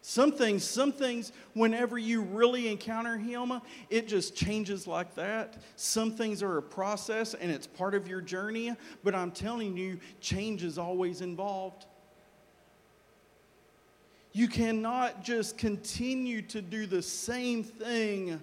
Some 0.00 0.30
things, 0.30 0.62
some 0.62 0.92
things, 0.92 1.32
whenever 1.54 1.98
you 1.98 2.22
really 2.22 2.68
encounter 2.68 3.18
Him, 3.18 3.60
it 3.90 4.06
just 4.06 4.36
changes 4.36 4.86
like 4.86 5.16
that. 5.16 5.58
Some 5.74 6.12
things 6.12 6.44
are 6.44 6.58
a 6.58 6.62
process 6.62 7.34
and 7.34 7.50
it's 7.50 7.66
part 7.66 7.96
of 7.96 8.06
your 8.06 8.20
journey, 8.20 8.74
but 9.02 9.16
I'm 9.16 9.32
telling 9.32 9.76
you, 9.76 9.98
change 10.20 10.62
is 10.62 10.78
always 10.78 11.22
involved. 11.22 11.86
You 14.32 14.46
cannot 14.46 15.24
just 15.24 15.58
continue 15.58 16.40
to 16.42 16.62
do 16.62 16.86
the 16.86 17.02
same 17.02 17.64
thing 17.64 18.40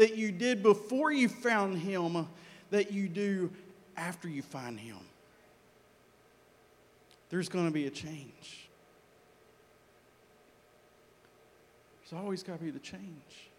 that 0.00 0.16
you 0.16 0.32
did 0.32 0.62
before 0.62 1.12
you 1.12 1.28
found 1.28 1.76
Him 1.76 2.26
that 2.70 2.90
you 2.90 3.06
do 3.06 3.50
after 3.98 4.30
you 4.30 4.40
find 4.40 4.80
Him. 4.80 4.96
There's 7.28 7.50
going 7.50 7.66
to 7.66 7.70
be 7.70 7.86
a 7.86 7.90
change. 7.90 8.70
There's 12.00 12.18
always 12.18 12.42
got 12.42 12.56
to 12.60 12.64
be 12.64 12.70
the 12.70 12.78
change. 12.78 13.50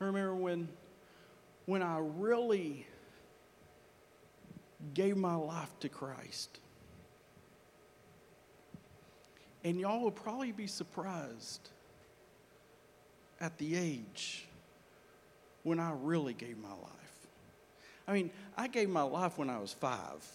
I 0.00 0.06
remember 0.06 0.34
when, 0.34 0.68
when 1.66 1.80
I 1.80 2.00
really 2.00 2.88
gave 4.94 5.16
my 5.16 5.36
life 5.36 5.70
to 5.78 5.88
Christ. 5.88 6.58
And 9.62 9.78
y'all 9.78 10.00
will 10.00 10.10
probably 10.10 10.50
be 10.50 10.66
surprised 10.66 11.70
at 13.44 13.58
the 13.58 13.76
age 13.76 14.46
when 15.64 15.78
I 15.78 15.92
really 16.02 16.32
gave 16.32 16.56
my 16.56 16.70
life. 16.70 17.28
I 18.08 18.14
mean, 18.14 18.30
I 18.56 18.68
gave 18.68 18.88
my 18.88 19.02
life 19.02 19.36
when 19.36 19.50
I 19.50 19.58
was 19.58 19.72
five. 19.72 20.26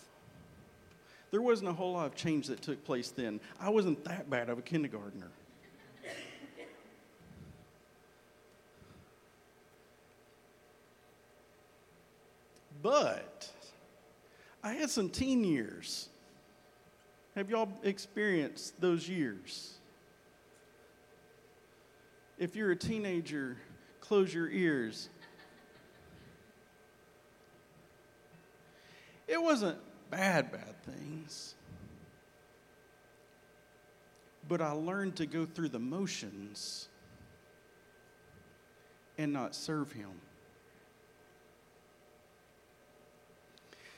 There 1.32 1.42
wasn't 1.42 1.70
a 1.70 1.74
whole 1.74 1.94
lot 1.94 2.06
of 2.06 2.16
change 2.16 2.48
that 2.48 2.62
took 2.62 2.84
place 2.86 3.10
then. 3.10 3.40
I 3.60 3.70
wasn't 3.70 4.04
that 4.04 4.30
bad 4.30 4.50
of 4.50 4.60
a 4.60 4.62
kindergartner. 4.62 5.32
But 12.82 13.50
I 14.64 14.74
had 14.74 14.90
some 14.92 15.10
teen 15.10 15.44
years. 15.44 16.10
Have 17.36 17.50
y'all 17.50 17.70
experienced 17.84 18.80
those 18.80 19.10
years? 19.10 19.79
If 22.40 22.56
you're 22.56 22.72
a 22.72 22.76
teenager, 22.76 23.58
close 24.00 24.34
your 24.34 24.50
ears. 24.50 25.10
It 29.28 29.44
wasn't 29.44 29.78
bad, 30.10 30.50
bad 30.50 30.82
things. 30.84 31.56
But 34.48 34.62
I 34.62 34.72
learned 34.72 35.18
to 35.18 35.26
go 35.26 35.46
through 35.46 35.70
the 35.70 35.80
motions 35.80 36.88
and 39.18 39.34
not 39.34 39.54
serve 39.54 39.92
Him. 39.92 40.10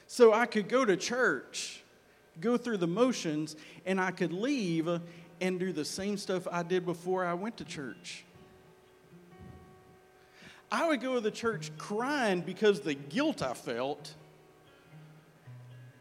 So 0.08 0.34
I 0.34 0.48
could 0.48 0.68
go 0.68 0.84
to 0.84 0.98
church, 0.98 1.84
go 2.42 2.58
through 2.58 2.78
the 2.78 2.88
motions, 2.88 3.56
and 3.86 4.02
I 4.02 4.10
could 4.10 4.34
leave 4.34 4.90
and 5.40 5.60
do 5.60 5.72
the 5.72 5.86
same 5.86 6.18
stuff 6.18 6.48
I 6.52 6.64
did 6.64 6.86
before 6.86 7.24
I 7.24 7.36
went 7.36 7.56
to 7.58 7.64
church. 7.64 8.26
I 10.72 10.88
would 10.88 11.02
go 11.02 11.16
to 11.16 11.20
the 11.20 11.32
church 11.32 11.72
crying 11.78 12.42
because 12.42 12.80
the 12.80 12.94
guilt 12.94 13.42
I 13.42 13.54
felt 13.54 14.14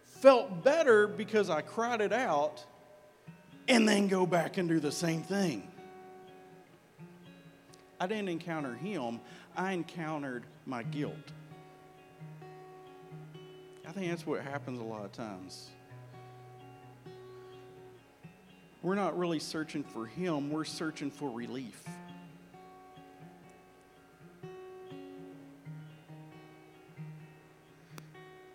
felt 0.05 0.63
better 0.63 1.07
because 1.07 1.49
I 1.49 1.63
cried 1.63 2.03
it 2.03 2.13
out, 2.13 2.63
and 3.69 3.89
then 3.89 4.07
go 4.07 4.27
back 4.27 4.59
and 4.59 4.69
do 4.69 4.79
the 4.79 4.93
same 4.93 5.23
thing. 5.23 5.67
I 7.99 8.07
didn't 8.07 8.29
encounter 8.29 8.75
him, 8.75 9.21
I 9.57 9.73
encountered 9.73 10.45
my 10.67 10.83
guilt. 10.83 11.15
I 13.89 13.93
think 13.93 14.11
that's 14.11 14.27
what 14.27 14.43
happens 14.43 14.79
a 14.79 14.85
lot 14.85 15.05
of 15.05 15.13
times. 15.13 15.71
We're 18.83 18.95
not 18.95 19.19
really 19.19 19.41
searching 19.41 19.83
for 19.83 20.07
him, 20.07 20.51
we're 20.51 20.65
searching 20.65 21.11
for 21.11 21.31
relief. 21.31 21.83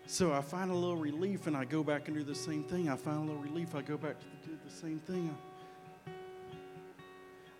So 0.08 0.32
I 0.32 0.40
find 0.40 0.70
a 0.70 0.74
little 0.74 0.96
relief 0.96 1.48
and 1.48 1.56
I 1.56 1.64
go 1.64 1.82
back 1.82 2.06
and 2.06 2.16
do 2.16 2.22
the 2.22 2.34
same 2.34 2.62
thing. 2.62 2.88
I 2.88 2.94
find 2.94 3.18
a 3.18 3.20
little 3.20 3.42
relief, 3.42 3.74
I 3.74 3.82
go 3.82 3.96
back 3.96 4.16
to 4.20 4.48
do 4.48 4.56
the 4.64 4.70
same 4.70 5.00
thing. 5.00 5.36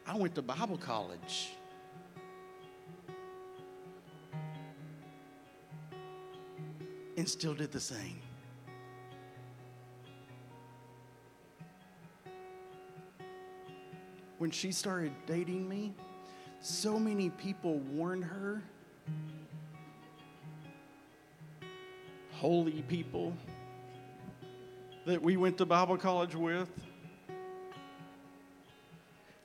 I 0.06 0.16
went 0.16 0.36
to 0.36 0.42
Bible 0.42 0.78
college. 0.78 1.50
And 7.16 7.28
still 7.28 7.54
did 7.54 7.72
the 7.72 7.80
same. 7.80 8.20
When 14.38 14.52
she 14.52 14.70
started 14.70 15.12
dating 15.26 15.68
me, 15.68 15.94
so 16.60 16.98
many 16.98 17.30
people 17.30 17.78
warned 17.80 18.24
her 18.24 18.62
holy 22.36 22.82
people 22.82 23.32
that 25.06 25.22
we 25.22 25.36
went 25.36 25.56
to 25.58 25.64
Bible 25.66 25.96
college 25.96 26.34
with. 26.34 26.68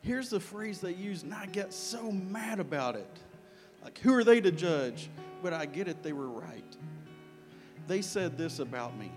Here's 0.02 0.30
the 0.30 0.40
phrase 0.40 0.82
they 0.82 0.94
use, 0.94 1.24
and 1.24 1.34
I 1.34 1.46
get 1.46 1.74
so 1.74 2.12
mad 2.12 2.60
about 2.60 2.96
it. 2.96 3.18
Like, 3.84 3.98
who 4.00 4.14
are 4.14 4.24
they 4.24 4.42
to 4.42 4.52
judge? 4.52 5.10
But 5.42 5.54
I 5.54 5.66
get 5.66 5.88
it, 5.88 6.04
they 6.04 6.14
were 6.14 6.28
right. 6.28 6.78
They 7.88 8.02
said 8.02 8.38
this 8.38 8.60
about 8.60 8.98
me. 8.98 9.12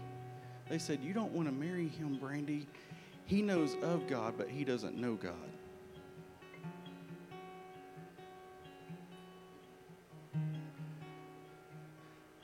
They 0.69 0.79
said, 0.79 1.01
You 1.03 1.13
don't 1.13 1.33
want 1.33 1.49
to 1.49 1.55
marry 1.55 1.89
him, 1.89 2.17
Brandy. 2.19 2.67
He 3.27 3.43
knows 3.43 3.77
of 3.83 4.07
God, 4.07 4.35
but 4.37 4.49
he 4.49 4.65
doesn't 4.65 4.97
know 4.97 5.15
God. 5.15 5.35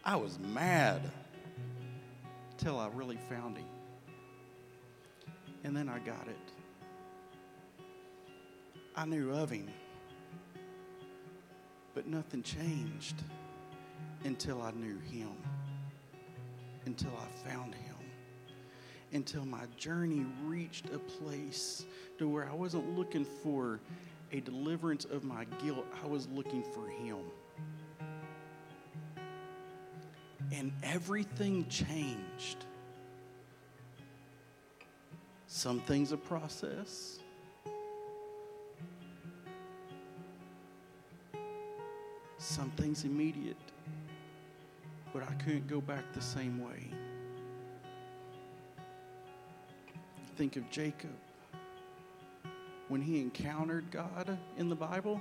I 0.04 0.16
was 0.16 0.38
mad 0.38 1.02
till 2.60 2.78
I 2.78 2.88
really 2.88 3.18
found 3.30 3.56
him. 3.56 3.66
And 5.64 5.74
then 5.74 5.88
I 5.88 5.98
got 5.98 6.28
it. 6.28 6.52
I 8.94 9.06
knew 9.06 9.32
of 9.32 9.48
him, 9.48 9.70
but 11.94 12.06
nothing 12.06 12.42
changed 12.42 13.14
until 14.24 14.60
I 14.60 14.72
knew 14.72 14.98
him, 14.98 15.30
until 16.84 17.12
I 17.16 17.48
found 17.48 17.74
him, 17.74 17.94
until 19.12 19.46
my 19.46 19.64
journey 19.78 20.26
reached 20.44 20.86
a 20.92 20.98
place 20.98 21.86
to 22.18 22.28
where 22.28 22.46
I 22.50 22.52
wasn't 22.54 22.98
looking 22.98 23.24
for 23.24 23.80
a 24.32 24.40
deliverance 24.40 25.06
of 25.06 25.24
my 25.24 25.46
guilt, 25.64 25.86
I 26.04 26.06
was 26.06 26.28
looking 26.28 26.62
for 26.74 26.86
him. 26.88 27.18
And 30.52 30.72
everything 30.82 31.66
changed. 31.68 32.64
Some 35.46 35.80
things 35.80 36.12
a 36.12 36.16
process. 36.16 37.18
Some 42.38 42.70
things 42.70 43.04
immediate. 43.04 43.56
But 45.12 45.22
I 45.22 45.32
couldn't 45.34 45.66
go 45.66 45.80
back 45.80 46.04
the 46.14 46.22
same 46.22 46.64
way. 46.64 46.88
Think 50.36 50.56
of 50.56 50.68
Jacob. 50.70 51.10
When 52.88 53.02
he 53.02 53.20
encountered 53.20 53.90
God 53.90 54.38
in 54.56 54.68
the 54.68 54.74
Bible, 54.74 55.20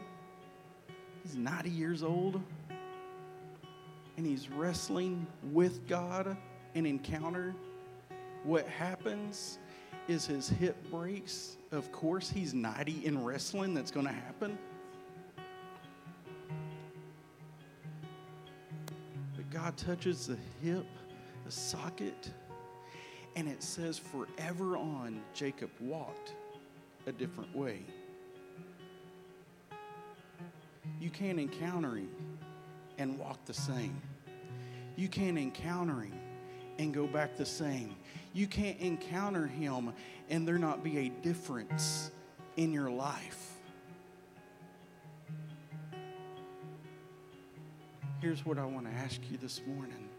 he's 1.23 1.35
90 1.35 1.69
years 1.69 2.03
old 2.03 2.41
and 4.19 4.27
he's 4.27 4.49
wrestling 4.49 5.25
with 5.53 5.87
God 5.87 6.35
and 6.75 6.85
encounter, 6.85 7.55
what 8.43 8.67
happens 8.67 9.59
is 10.09 10.25
his 10.25 10.49
hip 10.49 10.75
breaks. 10.91 11.55
Of 11.71 11.89
course, 11.93 12.29
he's 12.29 12.53
90 12.53 13.05
in 13.05 13.23
wrestling, 13.23 13.73
that's 13.73 13.91
going 13.91 14.07
to 14.07 14.11
happen. 14.11 14.59
But 19.37 19.49
God 19.51 19.77
touches 19.77 20.27
the 20.27 20.37
hip, 20.61 20.85
the 21.45 21.51
socket, 21.51 22.29
and 23.37 23.47
it 23.47 23.63
says, 23.63 23.97
Forever 23.97 24.75
on, 24.75 25.21
Jacob 25.33 25.69
walked 25.79 26.33
a 27.07 27.13
different 27.13 27.55
way. 27.55 27.85
You 30.99 31.09
can't 31.09 31.39
encounter 31.39 31.95
Him 31.95 32.09
and 32.99 33.17
walk 33.17 33.43
the 33.45 33.53
same. 33.53 33.99
You 34.99 35.07
can't 35.07 35.37
encounter 35.37 36.01
Him 36.01 36.19
and 36.77 36.93
go 36.93 37.07
back 37.07 37.37
the 37.37 37.45
same. 37.45 37.95
You 38.33 38.47
can't 38.47 38.77
encounter 38.81 39.47
Him 39.47 39.93
and 40.29 40.45
there 40.45 40.57
not 40.57 40.83
be 40.83 40.97
a 40.97 41.09
difference 41.23 42.11
in 42.57 42.73
your 42.73 42.91
life. 42.91 43.53
Here's 48.19 48.45
what 48.45 48.57
I 48.57 48.65
want 48.65 48.87
to 48.87 48.91
ask 48.91 49.21
you 49.31 49.37
this 49.37 49.61
morning. 49.65 50.09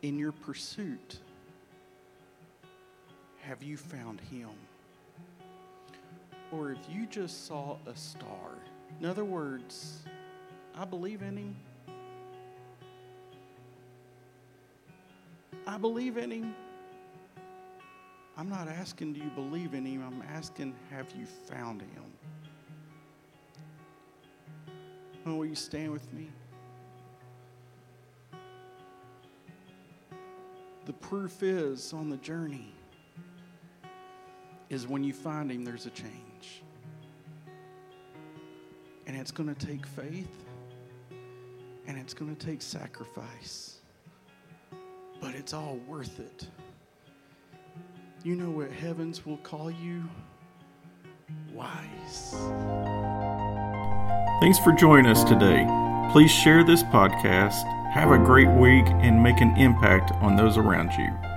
In 0.00 0.18
your 0.18 0.32
pursuit, 0.32 1.18
have 3.42 3.62
you 3.62 3.76
found 3.76 4.22
Him? 4.22 4.48
Or 6.50 6.72
if 6.72 6.78
you 6.90 7.04
just 7.04 7.46
saw 7.46 7.76
a 7.86 7.94
star, 7.94 8.56
in 8.98 9.04
other 9.04 9.26
words, 9.26 9.98
I 10.74 10.86
believe 10.86 11.20
in 11.20 11.36
Him. 11.36 11.54
I 15.68 15.76
believe 15.76 16.16
in 16.16 16.30
Him. 16.30 16.54
I'm 18.38 18.48
not 18.48 18.68
asking, 18.68 19.12
do 19.12 19.20
you 19.20 19.28
believe 19.34 19.74
in 19.74 19.84
Him? 19.84 20.02
I'm 20.02 20.22
asking, 20.34 20.74
have 20.90 21.06
you 21.14 21.26
found 21.26 21.82
Him? 21.82 22.04
Oh, 25.26 25.34
will 25.34 25.44
you 25.44 25.54
stand 25.54 25.92
with 25.92 26.10
me? 26.14 26.30
The 30.86 30.94
proof 30.94 31.42
is 31.42 31.92
on 31.92 32.08
the 32.08 32.16
journey 32.16 32.72
is 34.70 34.86
when 34.86 35.04
you 35.04 35.12
find 35.12 35.52
Him, 35.52 35.66
there's 35.66 35.84
a 35.84 35.90
change. 35.90 36.62
And 39.06 39.14
it's 39.14 39.30
going 39.30 39.54
to 39.54 39.66
take 39.66 39.84
faith 39.84 40.44
and 41.86 41.98
it's 41.98 42.14
going 42.14 42.34
to 42.34 42.46
take 42.46 42.62
sacrifice. 42.62 43.77
But 45.20 45.34
it's 45.34 45.52
all 45.52 45.78
worth 45.86 46.20
it. 46.20 46.46
You 48.24 48.36
know 48.36 48.50
what 48.50 48.70
heavens 48.70 49.24
will 49.24 49.36
call 49.38 49.70
you? 49.70 50.04
Wise. 51.52 52.34
Thanks 54.40 54.58
for 54.58 54.72
joining 54.72 55.06
us 55.06 55.24
today. 55.24 55.66
Please 56.12 56.30
share 56.30 56.64
this 56.64 56.82
podcast, 56.84 57.64
have 57.92 58.10
a 58.10 58.18
great 58.18 58.48
week, 58.48 58.86
and 58.88 59.22
make 59.22 59.40
an 59.40 59.56
impact 59.56 60.12
on 60.22 60.36
those 60.36 60.56
around 60.56 60.92
you. 60.92 61.27